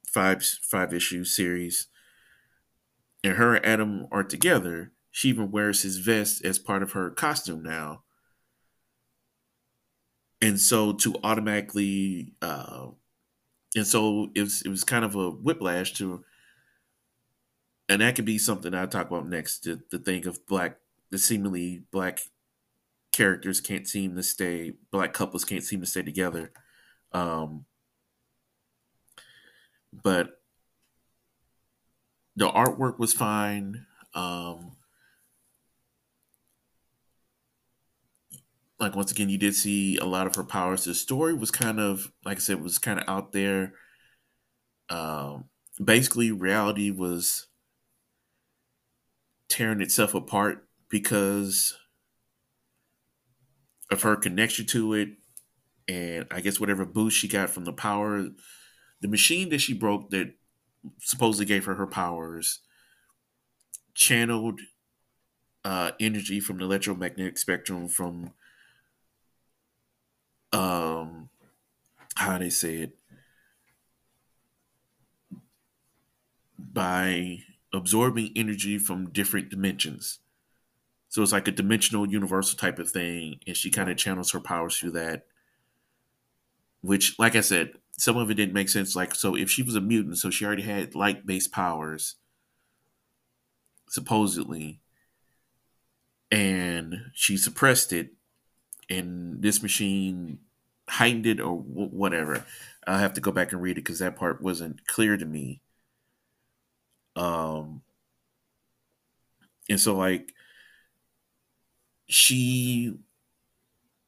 five 0.08 0.44
five 0.44 0.94
issue 0.94 1.24
series. 1.24 1.88
And 3.24 3.38
her 3.38 3.56
and 3.56 3.66
Adam 3.66 4.08
are 4.12 4.24
together. 4.24 4.94
She 5.12 5.28
even 5.30 5.52
wears 5.52 5.82
his 5.82 5.98
vest 5.98 6.44
as 6.46 6.58
part 6.60 6.84
of 6.84 6.92
her 6.94 7.10
costume 7.12 7.62
now. 7.64 8.04
And 10.42 10.60
so 10.60 10.94
to 10.94 11.16
automatically 11.24 12.34
uh 12.42 12.90
and 13.76 13.88
so 13.88 14.32
it 14.36 14.42
was 14.42 14.64
it 14.64 14.70
was 14.70 14.84
kind 14.84 15.06
of 15.06 15.16
a 15.16 15.32
whiplash 15.32 15.94
to 15.96 16.24
and 17.90 18.02
that 18.02 18.16
could 18.16 18.26
be 18.26 18.38
something 18.38 18.74
I 18.74 18.86
talk 18.86 19.08
about 19.08 19.28
next. 19.28 19.60
To, 19.60 19.82
the 19.92 20.00
think 20.00 20.26
of 20.26 20.46
black, 20.48 20.78
the 21.10 21.18
seemingly 21.18 21.84
black 21.92 22.20
characters 23.12 23.62
can't 23.62 23.88
seem 23.88 24.16
to 24.16 24.24
stay, 24.24 24.74
black 24.92 25.14
couples 25.14 25.46
can't 25.46 25.64
seem 25.64 25.82
to 25.82 25.88
stay 25.88 26.02
together. 26.02 26.52
Um, 27.12 27.66
but 29.92 30.42
the 32.36 32.50
artwork 32.50 32.98
was 32.98 33.14
fine. 33.14 33.86
Um, 34.16 34.72
like 38.80 38.96
once 38.96 39.12
again, 39.12 39.30
you 39.30 39.38
did 39.38 39.56
see 39.56 39.98
a 39.98 40.06
lot 40.06 40.28
of 40.28 40.36
her 40.36 40.44
powers. 40.44 40.86
The 40.86 40.94
story 40.94 41.34
was 41.34 41.52
kind 41.52 41.80
of, 41.80 42.12
like 42.26 42.38
I 42.38 42.40
said, 42.40 42.62
was 42.62 42.78
kind 42.78 43.00
of 43.00 43.08
out 43.08 43.32
there. 43.32 43.74
Um, 44.90 45.46
basically, 45.84 46.32
reality 46.32 46.92
was 46.92 47.48
tearing 49.48 49.82
itself 49.82 50.14
apart 50.14 50.68
because 50.90 51.78
of 53.92 54.02
her 54.02 54.16
connection 54.16 54.66
to 54.66 54.94
it 54.94 55.10
and 55.88 56.26
I 56.32 56.42
guess 56.42 56.60
whatever 56.60 56.86
boost 56.86 57.18
she 57.18 57.28
got 57.28 57.50
from 57.50 57.66
the 57.66 57.74
power, 57.74 58.30
the 59.02 59.08
machine 59.08 59.50
that 59.50 59.62
she 59.62 59.74
broke 59.74 60.10
that 60.12 60.34
supposedly 61.00 61.46
gave 61.46 61.66
her 61.66 61.76
her 61.76 61.88
powers 61.88 62.60
channeled 63.94 64.62
uh, 65.64 65.92
energy 66.00 66.40
from 66.40 66.58
the 66.58 66.66
electromagnetic 66.66 67.38
spectrum 67.38 67.88
from 67.88 68.34
um 70.52 71.30
how 72.16 72.38
they 72.38 72.50
say 72.50 72.76
it? 72.76 72.98
By 76.60 77.40
absorbing 77.74 78.32
energy 78.36 78.78
from 78.78 79.10
different 79.10 79.50
dimensions. 79.50 80.20
So 81.10 81.22
it's 81.22 81.32
like 81.32 81.48
a 81.48 81.52
dimensional 81.52 82.08
universal 82.08 82.58
type 82.58 82.80
of 82.80 82.90
thing, 82.90 83.40
and 83.46 83.58
she 83.58 83.70
kind 83.70 83.90
of 83.90 83.98
channels 83.98 84.32
her 84.32 84.40
powers 84.40 84.78
through 84.78 84.92
that. 84.92 85.26
Which, 86.82 87.18
like 87.20 87.36
I 87.36 87.42
said, 87.42 87.74
some 87.98 88.18
of 88.18 88.30
it 88.30 88.36
didn't 88.36 88.54
make 88.54 88.70
sense. 88.70 88.96
Like, 88.96 89.16
so 89.16 89.36
if 89.36 89.50
she 89.50 89.64
was 89.64 89.76
a 89.76 89.82
mutant, 89.82 90.18
so 90.18 90.30
she 90.30 90.46
already 90.46 90.64
had 90.64 90.96
light 90.96 91.26
based 91.26 91.52
powers, 91.52 92.16
supposedly, 93.90 94.82
and 96.32 97.12
she 97.14 97.38
suppressed 97.38 97.94
it, 97.94 98.14
and 98.90 99.42
this 99.42 99.62
machine 99.62 100.40
heightened 100.90 101.26
it 101.26 101.40
or 101.40 101.56
whatever. 101.56 102.46
I'll 102.86 103.00
have 103.00 103.14
to 103.14 103.22
go 103.22 103.32
back 103.32 103.52
and 103.52 103.62
read 103.62 103.78
it 103.78 103.86
because 103.86 104.00
that 104.00 104.16
part 104.16 104.42
wasn't 104.42 104.86
clear 104.88 105.16
to 105.16 105.26
me. 105.26 105.62
Um, 107.16 107.82
and 109.70 109.80
so 109.80 109.96
like 109.96 110.34
she 112.08 112.94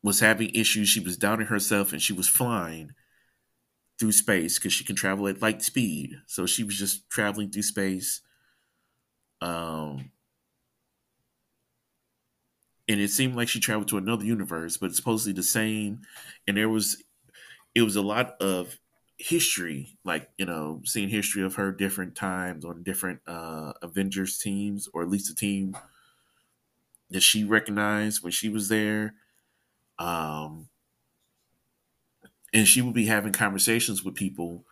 was 0.04 0.20
having 0.20 0.52
issues. 0.54 0.88
She 0.88 1.00
was 1.00 1.18
doubting 1.18 1.48
herself 1.48 1.91
and 1.91 2.02
she 2.02 2.13
was 2.13 2.28
flying 2.28 2.91
through 4.00 4.12
space 4.12 4.60
because 4.60 4.74
she 4.74 4.84
can 4.84 4.96
travel 4.96 5.28
at 5.28 5.41
light 5.41 5.62
speed. 5.62 6.15
So 6.28 6.46
she 6.46 6.63
was 6.63 6.78
just 6.78 7.10
traveling 7.10 7.50
through 7.50 7.63
space. 7.63 8.22
Um, 9.41 10.12
and 12.88 13.00
it 13.00 13.10
seemed 13.10 13.36
like 13.36 13.48
she 13.48 13.60
traveled 13.60 13.88
to 13.89 13.98
another 13.98 14.24
universe, 14.26 14.78
but 14.78 14.94
supposedly 14.94 15.34
the 15.34 15.44
same. 15.44 16.02
And 16.48 16.56
there 16.56 16.70
was, 16.70 17.02
it 17.74 17.82
was 17.82 17.96
a 17.96 18.02
lot 18.02 18.39
of 18.41 18.78
history, 19.17 19.97
like 20.04 20.30
you 20.38 20.45
know, 20.45 20.82
seeing 20.86 21.10
history 21.10 21.43
of 21.43 21.56
her 21.56 21.71
different 21.71 22.15
times 22.15 22.65
on 22.65 22.84
different 22.84 23.21
uh, 23.28 23.73
Avengers 23.82 24.38
teams, 24.38 24.88
or 24.93 25.01
at 25.04 25.10
least 25.10 25.32
a 25.32 25.36
team 25.36 25.75
that 27.10 27.21
she 27.21 27.43
recognized 27.43 28.23
when 28.23 28.32
she 28.32 28.49
was 28.49 28.69
there. 28.69 29.15
Um, 29.99 30.69
and 32.54 32.67
she 32.67 32.82
would 32.82 32.93
be 32.93 33.06
having 33.06 33.34
conversations 33.34 34.04
with 34.04 34.15
people, 34.15 34.65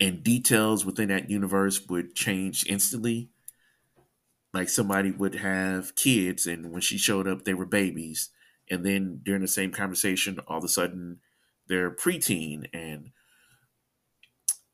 and 0.00 0.22
details 0.22 0.84
within 0.84 1.08
that 1.08 1.30
universe 1.30 1.86
would 1.88 2.14
change 2.14 2.64
instantly. 2.66 3.30
Like 4.54 4.68
somebody 4.68 5.10
would 5.10 5.36
have 5.36 5.94
kids, 5.94 6.46
and 6.46 6.70
when 6.72 6.80
she 6.80 6.98
showed 6.98 7.28
up, 7.28 7.44
they 7.44 7.54
were 7.54 7.66
babies. 7.66 8.30
And 8.70 8.84
then 8.84 9.20
during 9.22 9.42
the 9.42 9.48
same 9.48 9.72
conversation, 9.72 10.38
all 10.46 10.58
of 10.58 10.64
a 10.64 10.68
sudden, 10.68 11.20
they're 11.68 11.90
preteen, 11.90 12.66
and 12.72 13.10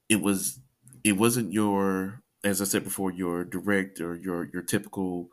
it 0.08 0.20
was 0.20 0.60
it 1.02 1.12
wasn't 1.12 1.52
your 1.52 2.22
as 2.42 2.60
I 2.60 2.64
said 2.64 2.84
before 2.84 3.10
your 3.10 3.44
direct 3.44 4.00
or 4.00 4.14
your 4.16 4.48
your 4.52 4.62
typical 4.62 5.28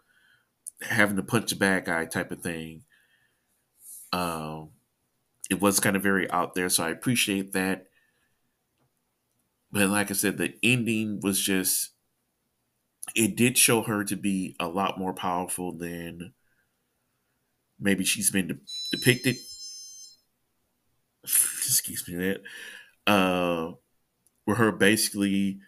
having 0.82 1.16
to 1.18 1.24
punch 1.24 1.52
a 1.52 1.56
bad 1.58 1.86
guy 1.86 2.06
type 2.06 2.32
of 2.32 2.42
thing. 2.42 2.84
Um, 4.14 4.72
it 5.50 5.62
was 5.62 5.80
kind 5.80 5.96
of 5.96 6.04
very 6.04 6.30
out 6.32 6.56
there, 6.56 6.70
so 6.70 6.86
I 6.86 6.90
appreciate 6.92 7.54
that. 7.54 7.88
But 9.72 9.90
like 9.90 10.12
I 10.12 10.14
said, 10.14 10.38
the 10.38 10.54
ending 10.64 11.20
was 11.22 11.42
just 11.42 11.92
it 13.16 13.36
did 13.38 13.58
show 13.58 13.84
her 13.84 14.04
to 14.04 14.16
be 14.18 14.56
a 14.60 14.68
lot 14.68 15.00
more 15.00 15.14
powerful 15.14 15.72
than 15.72 16.34
maybe 17.80 18.04
she's 18.04 18.32
been 18.32 18.48
de- 18.48 18.58
depicted. 18.92 19.38
Excuse 21.24 22.08
me, 22.08 22.16
that 22.16 22.42
uh, 23.12 23.74
where 24.46 24.58
her 24.58 24.72
basically 24.72 25.60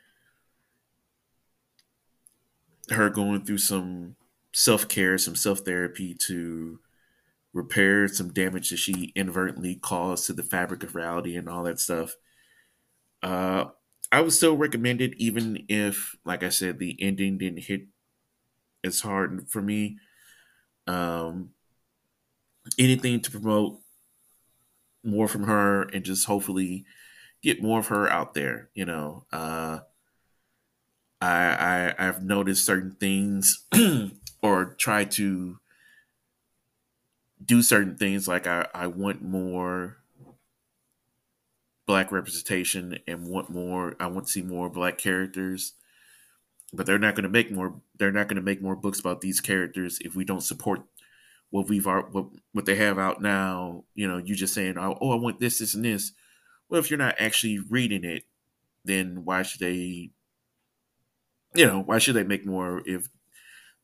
her 2.89 3.09
going 3.09 3.45
through 3.45 3.59
some 3.59 4.15
self 4.53 4.87
care, 4.87 5.17
some 5.17 5.35
self 5.35 5.59
therapy 5.59 6.15
to 6.27 6.79
repair 7.53 8.07
some 8.07 8.33
damage 8.33 8.69
that 8.69 8.77
she 8.77 9.11
inadvertently 9.15 9.75
caused 9.75 10.25
to 10.25 10.33
the 10.33 10.43
fabric 10.43 10.83
of 10.83 10.95
reality 10.95 11.35
and 11.35 11.47
all 11.47 11.63
that 11.63 11.79
stuff. 11.79 12.15
Uh, 13.21 13.65
I 14.11 14.21
would 14.21 14.33
still 14.33 14.57
recommend 14.57 15.01
it, 15.01 15.13
even 15.17 15.65
if, 15.69 16.15
like 16.25 16.43
I 16.43 16.49
said, 16.49 16.77
the 16.77 16.97
ending 17.01 17.37
didn't 17.37 17.63
hit 17.63 17.87
as 18.83 19.01
hard 19.01 19.47
for 19.49 19.61
me. 19.61 19.97
Um, 20.87 21.51
anything 22.77 23.21
to 23.21 23.31
promote 23.31 23.79
more 25.03 25.27
from 25.27 25.43
her 25.43 25.83
and 25.83 26.03
just 26.03 26.25
hopefully 26.25 26.85
get 27.41 27.61
more 27.61 27.79
of 27.79 27.87
her 27.87 28.09
out 28.09 28.33
there. 28.33 28.69
You 28.73 28.85
know, 28.85 29.25
uh, 29.31 29.79
I, 31.21 31.93
I 31.97 32.07
I've 32.07 32.23
noticed 32.23 32.65
certain 32.65 32.95
things 32.99 33.65
or 34.41 34.75
try 34.77 35.05
to 35.05 35.57
do 37.43 37.61
certain 37.61 37.97
things 37.97 38.27
like 38.27 38.47
I, 38.47 38.67
I 38.73 38.87
want 38.87 39.21
more 39.21 39.97
black 41.85 42.11
representation 42.11 42.97
and 43.07 43.27
want 43.27 43.49
more 43.49 43.95
I 43.99 44.07
want 44.07 44.27
to 44.27 44.31
see 44.31 44.41
more 44.41 44.69
black 44.69 44.97
characters. 44.97 45.73
But 46.75 46.87
they're 46.87 46.97
not 46.97 47.15
gonna 47.15 47.29
make 47.29 47.51
more 47.51 47.81
they're 47.99 48.11
not 48.11 48.27
gonna 48.27 48.41
make 48.41 48.61
more 48.61 48.75
books 48.75 48.99
about 48.99 49.21
these 49.21 49.39
characters 49.39 49.99
if 50.01 50.15
we 50.15 50.25
don't 50.25 50.41
support 50.41 50.81
what 51.53 51.69
we've 51.69 51.85
what, 51.87 52.13
what 52.53 52.65
they 52.67 52.75
have 52.77 52.99
out 52.99 53.21
now. 53.23 53.85
You 53.95 54.09
know, 54.09 54.17
you 54.17 54.35
just 54.35 54.55
saying, 54.55 54.77
Oh, 54.79 55.11
I 55.11 55.15
want 55.15 55.39
this, 55.39 55.59
this, 55.59 55.75
and 55.75 55.85
this. 55.85 56.13
Well, 56.69 56.79
if 56.81 56.91
you're 56.91 56.99
not 56.99 57.15
actually 57.19 57.59
reading 57.59 58.05
it, 58.05 58.23
then 58.85 59.25
why 59.25 59.43
should 59.43 59.61
they 59.61 60.11
you 61.55 61.65
know, 61.65 61.81
why 61.81 61.97
should 61.99 62.15
they 62.15 62.23
make 62.23 62.45
more 62.45 62.81
if 62.85 63.07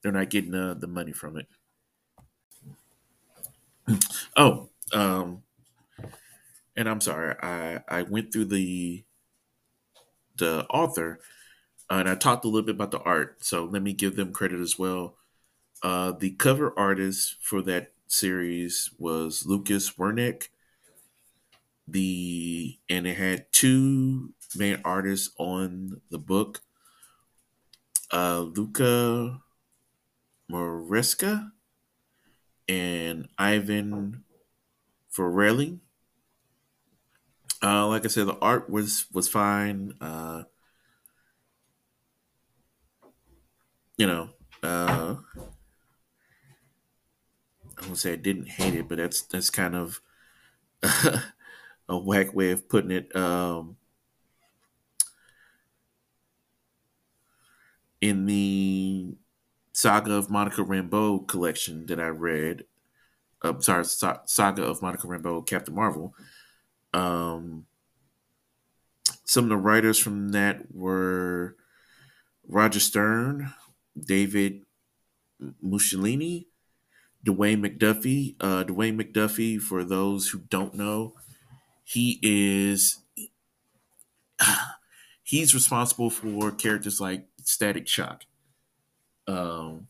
they're 0.02 0.12
not 0.12 0.30
getting 0.30 0.52
the, 0.52 0.78
the 0.80 0.88
money 0.88 1.12
from 1.14 1.38
it? 1.38 1.48
Oh, 4.36 4.70
um, 4.94 5.44
and 6.76 6.88
I'm 6.90 7.02
sorry, 7.02 7.36
I 7.42 7.82
I 7.88 8.02
went 8.04 8.32
through 8.32 8.46
the 8.46 9.04
the 10.38 10.66
author 10.70 11.20
uh, 11.92 11.96
and 11.96 12.10
I 12.10 12.16
talked 12.16 12.46
a 12.46 12.50
little 12.50 12.66
bit 12.66 12.76
about 12.76 12.92
the 12.92 13.02
art. 13.02 13.46
So 13.46 13.66
let 13.66 13.84
me 13.84 13.94
give 13.94 14.18
them 14.18 14.34
credit 14.34 14.62
as 14.62 14.80
well. 14.80 15.18
Uh, 15.82 16.12
the 16.12 16.32
cover 16.32 16.78
artist 16.78 17.38
for 17.42 17.62
that 17.62 17.94
series 18.08 18.90
was 18.98 19.46
Lucas 19.46 19.92
Werneck. 19.92 20.50
The 21.88 22.78
and 22.88 23.08
it 23.08 23.18
had 23.18 23.52
two 23.52 24.34
main 24.56 24.80
artists 24.86 25.34
on 25.38 26.02
the 26.10 26.20
book. 26.20 26.62
Uh, 28.12 28.42
Luca 28.56 29.42
Maresca 30.52 31.54
and 32.68 33.28
Ivan 33.38 34.24
Fiorelli. 35.12 35.80
Uh, 37.62 37.88
like 37.88 38.06
I 38.06 38.08
said, 38.08 38.28
the 38.28 38.38
art 38.40 38.70
was 38.70 39.06
was 39.12 39.28
fine. 39.28 39.94
Uh, 40.00 40.44
you 43.98 44.08
know, 44.08 44.30
uh, 44.64 45.16
I 47.80 47.86
won't 47.86 47.98
say 47.98 48.14
I 48.14 48.18
didn't 48.18 48.50
hate 48.50 48.76
it, 48.76 48.88
but 48.88 48.98
that's 48.98 49.22
that's 49.22 49.50
kind 49.50 49.76
of 49.76 50.02
a 50.84 51.98
whack 51.98 52.34
way 52.34 52.52
of 52.52 52.68
putting 52.68 52.92
it. 52.92 53.16
Um, 53.16 53.78
in 58.02 58.26
the 58.26 59.16
Saga 59.74 60.14
of 60.14 60.30
Monica 60.30 60.62
Rambeau 60.62 61.28
collection 61.28 61.86
that 61.88 62.00
I 62.00 62.08
read, 62.08 62.66
uh, 63.42 63.60
sorry, 63.60 63.86
Saga 63.86 64.64
of 64.64 64.82
Monica 64.82 65.08
Rambeau, 65.08 65.46
Captain 65.46 65.76
Marvel. 65.76 66.14
Um, 66.94 67.66
some 69.26 69.46
of 69.46 69.50
the 69.50 69.58
writers 69.58 70.00
from 70.00 70.30
that 70.30 70.74
were 70.74 71.56
Roger 72.48 72.80
Stern, 72.80 73.54
David 73.98 74.66
Michelinie, 75.64 76.48
Dwayne 77.26 77.66
McDuffie. 77.66 78.36
Uh, 78.40 78.64
Dwayne 78.64 79.02
McDuffie, 79.02 79.60
for 79.60 79.84
those 79.84 80.30
who 80.30 80.40
don't 80.50 80.74
know, 80.74 81.14
he 81.84 82.20
is 82.22 83.00
he's 85.24 85.54
responsible 85.54 86.10
for 86.10 86.52
characters 86.52 87.02
like 87.02 87.28
Static 87.44 87.88
Shock. 87.88 88.24
Um, 89.28 89.88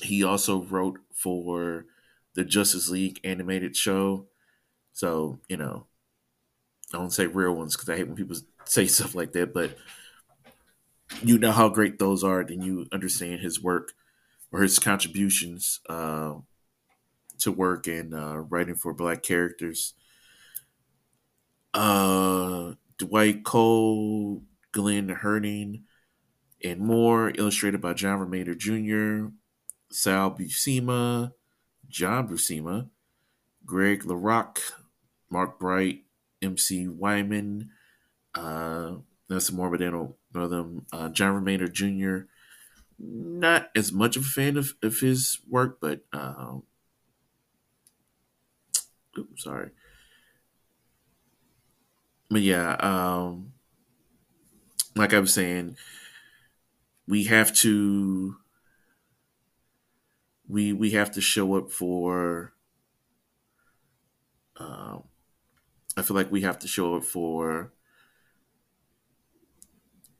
he 0.00 0.24
also 0.24 0.62
wrote 0.62 0.98
for 1.14 1.86
the 2.34 2.44
Justice 2.44 2.88
League 2.88 3.20
animated 3.24 3.76
show. 3.76 4.26
So, 4.92 5.40
you 5.48 5.56
know, 5.56 5.86
I 6.92 6.98
don't 6.98 7.12
say 7.12 7.26
real 7.26 7.54
ones 7.54 7.76
because 7.76 7.88
I 7.88 7.96
hate 7.96 8.06
when 8.06 8.16
people 8.16 8.36
say 8.64 8.86
stuff 8.86 9.14
like 9.14 9.32
that, 9.32 9.52
but 9.52 9.76
you 11.22 11.38
know 11.38 11.52
how 11.52 11.68
great 11.68 11.98
those 11.98 12.24
are, 12.24 12.44
then 12.44 12.62
you 12.62 12.86
understand 12.92 13.40
his 13.40 13.62
work 13.62 13.92
or 14.50 14.62
his 14.62 14.78
contributions 14.78 15.80
uh, 15.88 16.34
to 17.42 17.52
work 17.52 17.86
and 17.86 18.14
uh, 18.14 18.38
writing 18.38 18.74
for 18.74 18.92
black 18.92 19.22
characters. 19.22 19.94
Uh, 21.74 22.74
Dwight 22.98 23.44
Cole, 23.44 24.42
Glenn 24.72 25.08
Herdling, 25.08 25.82
and 26.62 26.80
more, 26.80 27.32
illustrated 27.36 27.80
by 27.80 27.94
John 27.94 28.18
Romita 28.20 28.56
Jr., 28.56 29.32
Sal 29.90 30.30
Buscema, 30.30 31.32
John 31.88 32.28
Buscema, 32.28 32.88
Greg 33.64 34.04
LaRocque, 34.04 34.60
Mark 35.30 35.58
Bright, 35.58 36.04
MC 36.40 36.88
Wyman, 36.88 37.70
uh, 38.34 38.92
Nelson 39.28 39.56
more, 39.56 39.70
but 39.70 39.80
they 39.80 39.90
don't 39.90 40.14
know 40.34 40.48
them. 40.48 40.86
Uh, 40.92 41.08
John 41.08 41.42
Romita 41.42 41.70
Jr., 41.70 42.26
not 42.98 43.70
as 43.74 43.92
much 43.92 44.16
of 44.16 44.22
a 44.22 44.26
fan 44.26 44.56
of, 44.56 44.74
of 44.82 45.00
his 45.00 45.38
work, 45.48 45.78
but 45.80 46.02
um, 46.12 46.62
oops, 49.18 49.44
sorry. 49.44 49.70
But 52.30 52.42
yeah, 52.42 52.76
um, 52.80 53.52
like 54.96 55.12
I 55.14 55.20
was 55.20 55.34
saying, 55.34 55.76
we 57.06 57.24
have 57.24 57.54
to 57.56 58.36
we 60.48 60.72
we 60.72 60.90
have 60.90 61.10
to 61.12 61.20
show 61.20 61.56
up 61.56 61.70
for 61.70 62.52
um, 64.58 65.04
I 65.96 66.02
feel 66.02 66.16
like 66.16 66.30
we 66.30 66.42
have 66.42 66.58
to 66.60 66.68
show 66.68 66.96
up 66.96 67.04
for 67.04 67.72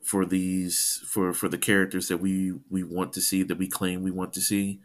for 0.03 0.27
these 0.27 1.03
for 1.07 1.33
for 1.33 1.49
the 1.49 1.59
characters 1.59 2.09
that 2.09 2.19
we 2.19 2.53
we 2.71 2.83
want 2.83 3.13
to 3.15 3.21
see 3.21 3.43
that 3.43 3.59
we 3.59 3.69
claim 3.69 4.03
we 4.03 4.11
want 4.11 4.33
to 4.35 4.41
see. 4.41 4.81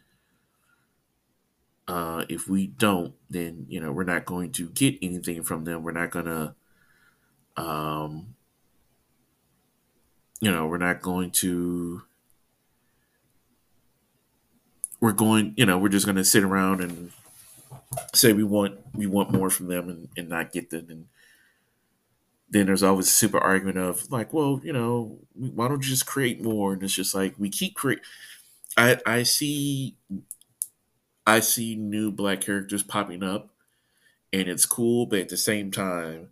Uh, 1.88 2.26
if 2.28 2.50
we 2.50 2.68
don't, 2.68 3.14
then 3.30 3.66
you 3.70 3.80
know 3.80 3.92
we're 3.92 4.04
not 4.04 4.26
going 4.26 4.52
to 4.54 4.68
get 4.70 4.98
anything 5.02 5.44
from 5.44 5.64
them. 5.64 5.84
We're 5.84 5.94
not 5.94 6.12
gonna, 6.12 6.56
um, 7.56 8.36
you 10.42 10.52
know, 10.52 10.68
we're 10.68 10.78
not 10.78 11.02
going 11.02 11.32
to. 11.32 12.04
We're 15.00 15.12
going, 15.14 15.54
you 15.56 15.66
know, 15.66 15.78
we're 15.78 15.90
just 15.90 16.08
to 16.08 16.26
sit 16.26 16.44
around 16.44 16.82
and 16.82 17.12
say 18.14 18.34
we 18.34 18.44
want 18.44 18.80
we 18.94 19.06
want 19.06 19.32
more 19.32 19.50
from 19.50 19.68
them 19.68 19.90
and, 19.90 20.10
and 20.18 20.30
not 20.30 20.52
get 20.52 20.70
them 20.70 20.88
and 20.90 21.06
then 22.50 22.66
there's 22.66 22.84
always 22.84 23.08
a 23.08 23.12
super 23.12 23.38
argument 23.40 23.78
of 23.78 24.10
like 24.12 24.34
well 24.34 24.60
you 24.64 24.74
know 24.74 25.18
why 25.34 25.68
don't 25.68 25.84
you 25.84 25.90
just 25.90 26.06
create 26.06 26.42
more 26.42 26.74
and 26.74 26.84
it's 26.84 26.94
just 26.94 27.14
like 27.14 27.34
we 27.38 27.50
keep 27.50 27.76
create 27.76 28.00
i 28.76 28.98
i 29.06 29.24
see 29.24 29.96
i 31.28 31.40
see 31.42 31.76
new 31.76 32.12
black 32.12 32.42
characters 32.42 32.84
popping 32.84 33.24
up 33.24 33.52
and 34.34 34.48
it's 34.50 34.66
cool 34.66 35.06
but 35.06 35.20
at 35.20 35.30
the 35.30 35.38
same 35.38 35.72
time 35.72 36.30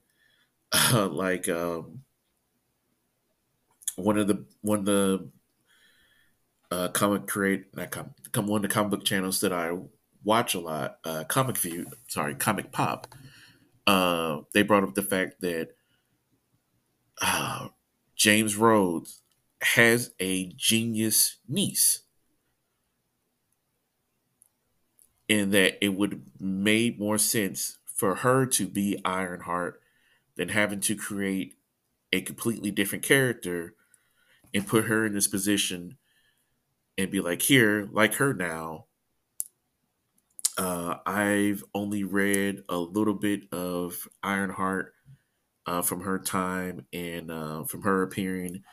uh, 0.93 1.07
like 1.11 1.49
um 1.49 2.01
one 3.95 4.17
of 4.17 4.27
the 4.27 4.45
one 4.61 4.79
of 4.79 4.85
the 4.85 5.29
uh 6.71 6.87
comic 6.89 7.27
create 7.27 7.65
not 7.75 7.91
comic 7.91 8.11
one 8.49 8.57
of 8.63 8.69
the 8.69 8.73
comic 8.73 8.91
book 8.91 9.05
channels 9.05 9.39
that 9.41 9.53
i 9.53 9.71
watch 10.25 10.55
a 10.55 10.59
lot, 10.59 10.97
uh, 11.05 11.23
Comic 11.25 11.55
View, 11.57 11.85
sorry, 12.07 12.33
Comic 12.33 12.71
Pop, 12.71 13.13
uh, 13.87 14.39
they 14.53 14.63
brought 14.63 14.83
up 14.83 14.95
the 14.95 15.03
fact 15.03 15.41
that 15.41 15.69
uh, 17.21 17.69
James 18.15 18.55
Rhodes 18.55 19.21
has 19.61 20.11
a 20.19 20.47
genius 20.55 21.37
niece. 21.47 22.01
And 25.27 25.51
that 25.53 25.83
it 25.83 25.95
would 25.95 26.23
made 26.39 26.99
more 26.99 27.17
sense 27.17 27.79
for 27.85 28.15
her 28.15 28.45
to 28.45 28.67
be 28.67 28.99
Ironheart 29.03 29.81
than 30.35 30.49
having 30.49 30.81
to 30.81 30.95
create 30.95 31.55
a 32.11 32.21
completely 32.21 32.69
different 32.69 33.03
character 33.03 33.73
and 34.53 34.67
put 34.67 34.85
her 34.85 35.05
in 35.05 35.13
this 35.13 35.27
position 35.27 35.97
and 36.97 37.11
be 37.11 37.19
like, 37.19 37.41
here, 37.41 37.89
like 37.91 38.15
her 38.15 38.33
now, 38.33 38.85
uh, 40.57 40.97
I've 41.05 41.63
only 41.73 42.03
read 42.03 42.63
a 42.69 42.77
little 42.77 43.13
bit 43.13 43.51
of 43.51 44.07
Ironheart 44.23 44.93
uh, 45.65 45.81
from 45.81 46.01
her 46.01 46.19
time 46.19 46.85
and 46.93 47.31
uh, 47.31 47.63
from 47.63 47.81
her 47.81 48.03
appearing 48.03 48.63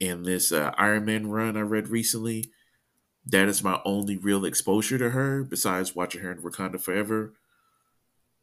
in 0.00 0.22
this 0.22 0.52
uh, 0.52 0.72
Iron 0.76 1.04
Man 1.04 1.28
run 1.28 1.56
I 1.56 1.60
read 1.60 1.88
recently. 1.88 2.50
That 3.26 3.48
is 3.48 3.62
my 3.62 3.80
only 3.84 4.16
real 4.16 4.44
exposure 4.44 4.98
to 4.98 5.10
her 5.10 5.42
besides 5.42 5.96
watching 5.96 6.20
her 6.22 6.30
in 6.32 6.42
Wakanda 6.42 6.80
Forever. 6.80 7.34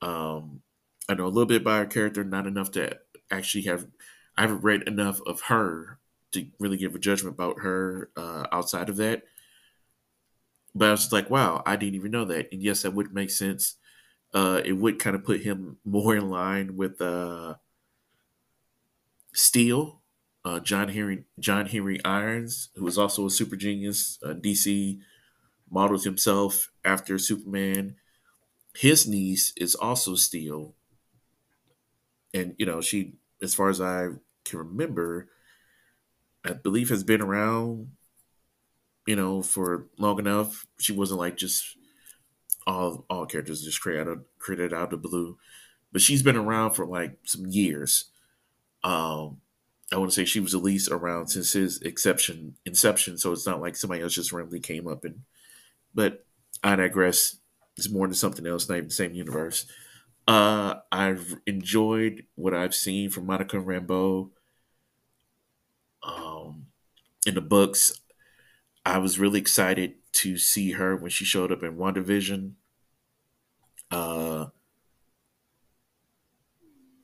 Um, 0.01 0.61
I 1.07 1.13
know 1.13 1.25
a 1.25 1.27
little 1.27 1.45
bit 1.45 1.61
about 1.61 1.79
her 1.79 1.86
character, 1.86 2.23
not 2.23 2.47
enough 2.47 2.71
to 2.71 2.99
actually 3.31 3.63
have. 3.63 3.88
I 4.38 4.41
haven't 4.41 4.63
read 4.63 4.84
enough 4.84 5.21
of 5.25 5.41
her 5.41 5.99
to 6.31 6.47
really 6.59 6.77
give 6.77 6.95
a 6.95 6.99
judgment 6.99 7.36
about 7.36 7.61
her 7.61 8.09
uh, 8.17 8.47
outside 8.51 8.89
of 8.89 8.97
that. 8.97 9.23
But 10.75 10.88
I 10.88 10.91
was 10.91 11.01
just 11.01 11.13
like, 11.13 11.29
wow, 11.29 11.61
I 11.65 11.75
didn't 11.75 11.95
even 11.95 12.11
know 12.11 12.25
that. 12.25 12.49
And 12.51 12.61
yes, 12.61 12.81
that 12.81 12.93
would 12.93 13.13
make 13.13 13.29
sense. 13.29 13.75
Uh, 14.34 14.61
it 14.65 14.73
would 14.73 14.99
kind 14.99 15.15
of 15.15 15.23
put 15.23 15.41
him 15.41 15.77
more 15.86 16.15
in 16.15 16.29
line 16.29 16.75
with 16.75 17.01
uh, 17.01 17.55
Steel, 19.34 20.01
uh, 20.45 20.59
John 20.59 20.89
Henry 20.89 21.25
John 21.39 21.67
Henry 21.67 22.03
Irons, 22.05 22.69
who 22.75 22.83
was 22.83 22.97
also 22.97 23.25
a 23.25 23.29
super 23.31 23.55
genius. 23.55 24.19
Uh, 24.23 24.33
DC 24.33 24.99
modeled 25.69 26.03
himself 26.03 26.71
after 26.85 27.17
Superman. 27.17 27.95
His 28.75 29.07
niece 29.07 29.53
is 29.57 29.75
also 29.75 30.15
Steel, 30.15 30.75
and 32.33 32.55
you 32.57 32.65
know 32.65 32.81
she, 32.81 33.13
as 33.41 33.53
far 33.53 33.69
as 33.69 33.79
I 33.81 34.09
can 34.45 34.59
remember, 34.59 35.29
I 36.45 36.53
believe 36.53 36.89
has 36.89 37.03
been 37.03 37.21
around 37.21 37.91
you 39.05 39.15
know, 39.15 39.41
for 39.41 39.87
long 39.97 40.19
enough. 40.19 40.65
She 40.79 40.93
wasn't 40.93 41.19
like 41.19 41.37
just 41.37 41.77
all 42.65 43.05
all 43.09 43.25
characters 43.25 43.63
just 43.63 43.81
created 43.81 44.19
created 44.39 44.73
out 44.73 44.93
of 44.93 45.01
the 45.01 45.09
blue. 45.09 45.37
but 45.91 46.01
she's 46.01 46.23
been 46.23 46.37
around 46.37 46.71
for 46.71 46.85
like 46.85 47.17
some 47.25 47.45
years. 47.47 48.05
Um, 48.83 49.41
I 49.93 49.97
want 49.97 50.11
to 50.11 50.15
say 50.15 50.25
she 50.25 50.39
was 50.39 50.55
at 50.55 50.63
least 50.63 50.91
around 50.91 51.27
since 51.27 51.53
his 51.53 51.81
exception 51.81 52.55
inception, 52.65 53.17
so 53.17 53.31
it's 53.31 53.45
not 53.45 53.61
like 53.61 53.75
somebody 53.75 54.01
else 54.01 54.15
just 54.15 54.33
randomly 54.33 54.59
came 54.59 54.87
up 54.87 55.05
and. 55.05 55.21
But 55.95 56.25
I 56.63 56.75
digress. 56.75 57.37
It's 57.77 57.91
more 57.91 58.07
than 58.07 58.15
something 58.15 58.47
else, 58.47 58.67
not 58.67 58.77
even 58.77 58.87
the 58.87 58.93
same 58.93 59.13
universe. 59.13 59.67
Uh, 60.27 60.75
I've 60.91 61.35
enjoyed 61.45 62.25
what 62.35 62.53
I've 62.53 62.73
seen 62.73 63.11
from 63.11 63.27
Monica 63.27 63.57
Rambeau 63.57 64.29
um, 66.01 66.67
in 67.27 67.35
the 67.35 67.41
books. 67.41 68.01
I 68.85 68.97
was 68.97 69.19
really 69.19 69.39
excited 69.39 69.95
to 70.13 70.37
see 70.37 70.71
her 70.71 70.95
when 70.95 71.11
she 71.11 71.25
showed 71.25 71.51
up 71.51 71.63
in 71.63 71.77
WandaVision. 71.77 72.53
Uh, 73.91 74.47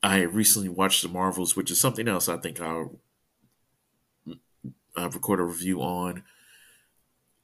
I 0.02 0.22
recently 0.22 0.70
watched 0.70 1.02
The 1.04 1.10
Marvels, 1.10 1.56
which 1.56 1.72
is 1.72 1.80
something 1.80 2.08
else 2.08 2.30
I 2.30 2.38
think 2.38 2.62
I'll, 2.62 3.00
I'll 4.95 5.10
record 5.10 5.39
a 5.39 5.43
review 5.43 5.82
on. 5.82 6.24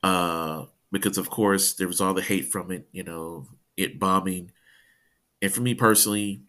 Uh, 0.01 0.65
because, 0.91 1.17
of 1.17 1.29
course, 1.29 1.73
there 1.73 1.87
was 1.87 1.99
all 1.99 2.13
the 2.13 2.21
hate 2.21 2.51
from 2.51 2.71
it, 2.71 2.87
you 2.91 3.03
know, 3.03 3.47
it 3.75 3.99
bombing. 3.99 4.51
And 5.41 5.51
for 5.51 5.61
me 5.61 5.73
personally, 5.73 6.41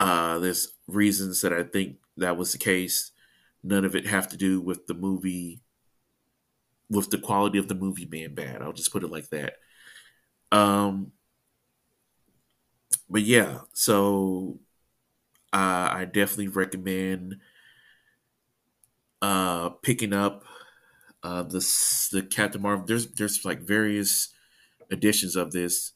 uh, 0.00 0.38
there's 0.38 0.72
reasons 0.86 1.42
that 1.42 1.52
I 1.52 1.62
think 1.62 1.96
that 2.16 2.36
was 2.36 2.52
the 2.52 2.58
case. 2.58 3.12
None 3.62 3.84
of 3.84 3.94
it 3.94 4.06
have 4.06 4.28
to 4.28 4.36
do 4.36 4.60
with 4.60 4.86
the 4.86 4.94
movie, 4.94 5.60
with 6.90 7.10
the 7.10 7.18
quality 7.18 7.58
of 7.58 7.68
the 7.68 7.74
movie 7.74 8.04
being 8.04 8.34
bad. 8.34 8.62
I'll 8.62 8.72
just 8.72 8.92
put 8.92 9.04
it 9.04 9.10
like 9.10 9.28
that. 9.30 9.54
Um, 10.50 11.12
but 13.10 13.22
yeah, 13.22 13.58
so 13.72 14.58
uh, 15.52 15.88
I 15.92 16.04
definitely 16.04 16.48
recommend 16.48 17.36
uh, 19.22 19.70
picking 19.70 20.12
up 20.12 20.44
uh, 21.22 21.42
the 21.42 21.60
the 22.12 22.22
Captain 22.22 22.62
Marvel. 22.62 22.86
There's 22.86 23.06
there's 23.12 23.44
like 23.44 23.60
various 23.60 24.28
editions 24.90 25.36
of 25.36 25.52
this 25.52 25.92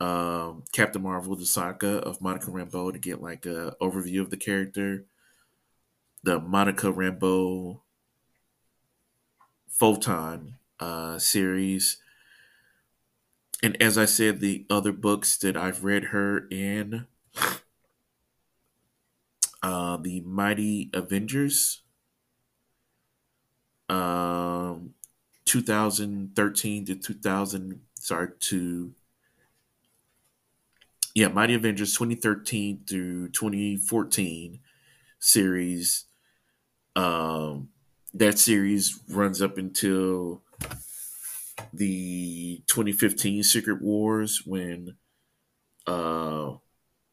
um, 0.00 0.64
Captain 0.72 1.02
Marvel: 1.02 1.36
The 1.36 1.46
Saga 1.46 1.98
of 1.98 2.20
Monica 2.20 2.50
Rambeau 2.50 2.92
to 2.92 2.98
get 2.98 3.22
like 3.22 3.46
a 3.46 3.74
overview 3.80 4.20
of 4.20 4.30
the 4.30 4.36
character. 4.36 5.04
The 6.22 6.40
Monica 6.40 6.92
Rambeau 6.92 7.80
Photon 9.68 10.56
uh, 10.80 11.18
series, 11.18 11.98
and 13.62 13.80
as 13.82 13.96
I 13.98 14.04
said, 14.04 14.40
the 14.40 14.66
other 14.70 14.92
books 14.92 15.36
that 15.38 15.56
I've 15.56 15.84
read 15.84 16.04
her 16.04 16.46
in 16.48 17.06
uh, 19.62 19.96
the 19.96 20.20
Mighty 20.20 20.90
Avengers, 20.92 21.82
um, 23.88 24.94
2013 25.44 26.84
to 26.86 26.94
2000, 26.94 27.80
sorry, 27.94 28.28
to, 28.40 28.92
yeah, 31.14 31.28
Mighty 31.28 31.54
Avengers 31.54 31.92
2013 31.94 32.84
through 32.88 33.28
2014 33.30 34.60
series. 35.18 36.04
Um, 36.94 37.70
that 38.14 38.38
series 38.38 39.00
runs 39.08 39.42
up 39.42 39.58
until 39.58 40.42
the 41.72 42.62
2015 42.66 43.42
Secret 43.42 43.82
Wars 43.82 44.42
when 44.44 44.96
uh, 45.86 46.52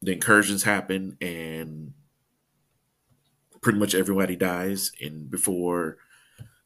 the 0.02 0.12
incursions 0.12 0.62
happen 0.62 1.16
and 1.20 1.92
pretty 3.60 3.78
much 3.78 3.94
everybody 3.94 4.36
dies 4.36 4.92
and 5.00 5.30
before 5.30 5.98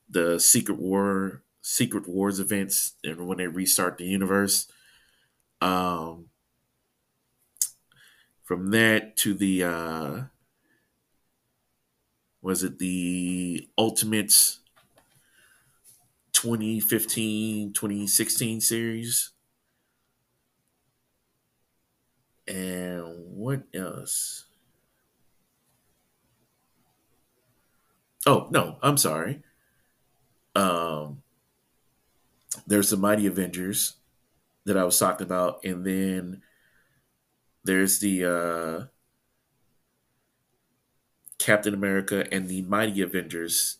the 0.09 0.39
secret 0.39 0.79
war 0.79 1.43
secret 1.63 2.09
wars 2.09 2.41
events 2.41 2.95
and 3.05 3.27
when 3.27 3.39
they 3.39 3.47
restart 3.47 3.99
the 3.99 4.05
universe 4.05 4.67
um 5.61 6.27
from 8.45 8.71
that 8.71 9.17
to 9.17 9.35
the 9.35 9.63
uh 9.63 10.23
was 12.43 12.63
it 12.63 12.79
the 12.79 13.69
ultimates 13.77 14.61
2015 16.33 17.73
2016 17.75 18.61
series? 18.61 19.31
And 22.49 23.05
what 23.37 23.63
else 23.75 24.47
Oh 28.27 28.49
no, 28.51 28.77
I'm 28.83 28.97
sorry. 28.97 29.43
Um, 30.55 31.23
there's 32.67 32.91
the 32.91 32.97
Mighty 32.97 33.27
Avengers 33.27 33.95
that 34.65 34.77
I 34.77 34.85
was 34.85 34.99
talking 34.99 35.27
about, 35.27 35.65
and 35.65 35.85
then 35.85 36.43
there's 37.65 37.99
the 37.99 38.25
uh, 38.25 38.87
Captain 41.39 41.75
America 41.75 42.27
and 42.33 42.49
the 42.49 42.63
Mighty 42.63 43.01
Avengers 43.01 43.79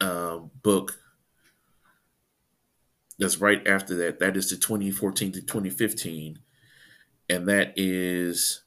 um, 0.00 0.50
book. 0.62 0.98
That's 3.18 3.38
right 3.38 3.66
after 3.66 3.94
that. 3.96 4.18
That 4.18 4.36
is 4.36 4.50
the 4.50 4.56
2014 4.56 5.32
to 5.32 5.42
2015, 5.42 6.40
and 7.28 7.48
that 7.48 7.74
is 7.76 8.62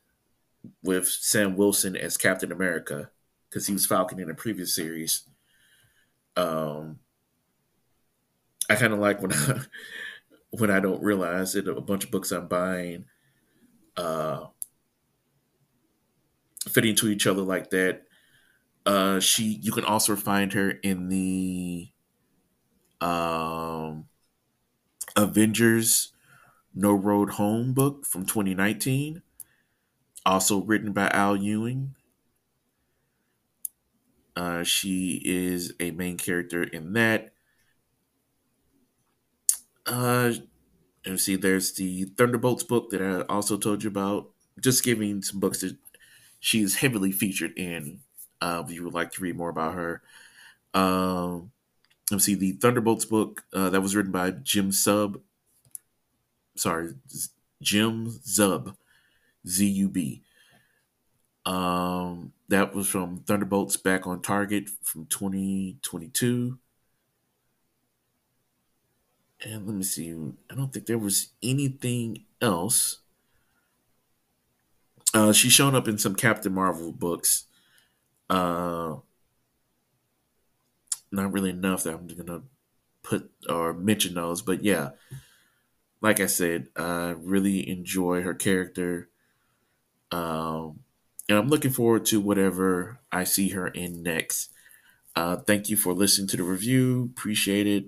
with 0.83 1.07
Sam 1.07 1.55
Wilson 1.55 1.95
as 1.95 2.17
Captain 2.17 2.51
America 2.51 3.11
because 3.55 3.67
he 3.67 3.73
was 3.73 3.85
Falcon 3.85 4.19
in 4.19 4.29
a 4.29 4.33
previous 4.33 4.75
series. 4.75 5.23
Um, 6.35 6.99
I 8.69 8.75
kind 8.75 8.91
of 8.91 8.99
like 8.99 9.21
when 9.21 9.31
I 9.31 9.61
when 10.49 10.69
I 10.69 10.81
don't 10.81 11.01
realize 11.01 11.53
that 11.53 11.65
a 11.65 11.79
bunch 11.79 12.03
of 12.03 12.11
books 12.11 12.33
I'm 12.33 12.49
buying 12.49 13.05
uh, 13.95 14.47
fit 16.67 16.83
into 16.83 17.07
each 17.07 17.25
other 17.25 17.43
like 17.43 17.69
that. 17.69 18.01
Uh, 18.85 19.21
she 19.21 19.57
you 19.61 19.71
can 19.71 19.85
also 19.85 20.17
find 20.17 20.51
her 20.51 20.71
in 20.71 21.07
the 21.07 21.87
um, 22.99 24.07
Avengers 25.15 26.11
No 26.73 26.91
Road 26.91 27.29
Home 27.31 27.71
book 27.71 28.05
from 28.05 28.25
2019, 28.25 29.21
also 30.25 30.61
written 30.61 30.91
by 30.91 31.07
Al 31.07 31.37
Ewing. 31.37 31.95
Uh, 34.35 34.63
she 34.63 35.21
is 35.23 35.73
a 35.79 35.91
main 35.91 36.17
character 36.17 36.63
in 36.63 36.93
that. 36.93 37.33
Uh, 39.85 40.33
and 41.05 41.19
see, 41.19 41.35
there's 41.35 41.73
the 41.73 42.05
Thunderbolts 42.17 42.63
book 42.63 42.89
that 42.89 43.01
I 43.01 43.21
also 43.31 43.57
told 43.57 43.83
you 43.83 43.89
about. 43.89 44.31
Just 44.59 44.83
giving 44.83 45.21
some 45.21 45.39
books 45.39 45.61
that 45.61 45.77
she's 46.39 46.75
heavily 46.75 47.11
featured 47.11 47.57
in. 47.57 47.99
Uh, 48.41 48.63
if 48.65 48.71
you 48.71 48.83
would 48.83 48.93
like 48.93 49.11
to 49.11 49.21
read 49.21 49.37
more 49.37 49.49
about 49.49 49.73
her, 49.75 50.01
um, 50.73 51.51
let's 52.11 52.25
see 52.25 52.35
the 52.35 52.53
Thunderbolts 52.53 53.05
book 53.05 53.43
uh, 53.53 53.69
that 53.69 53.81
was 53.81 53.95
written 53.95 54.11
by 54.11 54.31
Jim 54.31 54.71
Zub. 54.71 55.21
Sorry, 56.55 56.93
Jim 57.61 58.07
Zub, 58.07 58.75
Z 59.47 59.65
U 59.65 59.89
B. 59.89 60.23
Um, 61.45 62.33
that 62.47 62.75
was 62.75 62.87
from 62.87 63.17
Thunderbolts 63.19 63.77
Back 63.77 64.05
on 64.05 64.21
Target 64.21 64.69
from 64.81 65.05
2022. 65.07 66.59
And 69.43 69.67
let 69.67 69.75
me 69.75 69.83
see. 69.83 70.13
I 70.49 70.55
don't 70.55 70.71
think 70.71 70.85
there 70.85 70.97
was 70.97 71.29
anything 71.43 72.23
else. 72.41 72.99
Uh, 75.13 75.33
she's 75.33 75.53
shown 75.53 75.75
up 75.75 75.87
in 75.87 75.97
some 75.97 76.15
Captain 76.15 76.53
Marvel 76.53 76.91
books. 76.91 77.45
Uh, 78.29 78.95
not 81.11 81.31
really 81.31 81.51
enough 81.51 81.83
that 81.83 81.93
I'm 81.93 82.07
gonna 82.07 82.41
put 83.03 83.31
or 83.47 83.73
mention 83.73 84.15
those, 84.15 84.41
but 84.41 84.63
yeah, 84.63 84.89
like 86.01 86.19
I 86.19 86.25
said, 86.25 86.69
I 86.75 87.15
really 87.17 87.67
enjoy 87.69 88.21
her 88.21 88.33
character. 88.33 89.09
Um, 90.11 90.79
and 91.27 91.37
I'm 91.37 91.47
looking 91.49 91.71
forward 91.71 92.05
to 92.07 92.19
whatever 92.19 92.99
I 93.11 93.23
see 93.23 93.49
her 93.49 93.67
in 93.67 94.03
next. 94.03 94.51
Uh, 95.15 95.37
thank 95.37 95.69
you 95.69 95.77
for 95.77 95.93
listening 95.93 96.27
to 96.29 96.37
the 96.37 96.43
review. 96.43 97.09
Appreciate 97.15 97.67
it. 97.67 97.85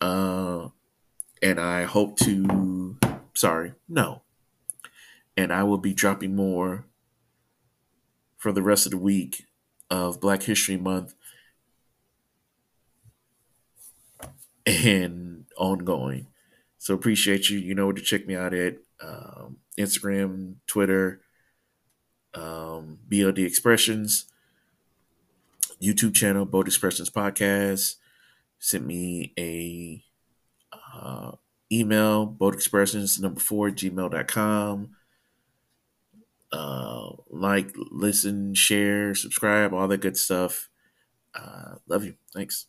Uh, 0.00 0.68
and 1.40 1.60
I 1.60 1.84
hope 1.84 2.18
to. 2.20 2.98
Sorry, 3.34 3.72
no. 3.88 4.22
And 5.36 5.52
I 5.52 5.62
will 5.62 5.78
be 5.78 5.94
dropping 5.94 6.36
more 6.36 6.86
for 8.36 8.52
the 8.52 8.62
rest 8.62 8.86
of 8.86 8.92
the 8.92 8.98
week 8.98 9.46
of 9.88 10.20
Black 10.20 10.42
History 10.42 10.76
Month 10.76 11.14
and 14.66 15.46
ongoing. 15.56 16.26
So 16.78 16.94
appreciate 16.94 17.48
you. 17.48 17.58
You 17.58 17.74
know 17.74 17.92
to 17.92 18.02
check 18.02 18.26
me 18.26 18.34
out 18.34 18.52
at 18.52 18.78
um, 19.00 19.58
Instagram, 19.78 20.56
Twitter, 20.66 21.21
um, 22.34 22.98
BLD 23.08 23.44
Expressions, 23.46 24.26
YouTube 25.80 26.14
channel, 26.14 26.44
Bold 26.44 26.66
Expressions 26.66 27.10
Podcast. 27.10 27.96
Sent 28.58 28.86
me 28.86 29.32
a 29.38 30.02
uh, 30.72 31.32
email, 31.70 32.26
Bold 32.26 32.54
Expressions, 32.54 33.20
number 33.20 33.40
four, 33.40 33.70
gmail.com. 33.70 34.90
Uh, 36.52 37.10
like, 37.30 37.74
listen, 37.90 38.54
share, 38.54 39.14
subscribe, 39.14 39.72
all 39.72 39.88
that 39.88 40.00
good 40.00 40.16
stuff. 40.16 40.68
Uh, 41.34 41.76
love 41.88 42.04
you. 42.04 42.14
Thanks. 42.34 42.66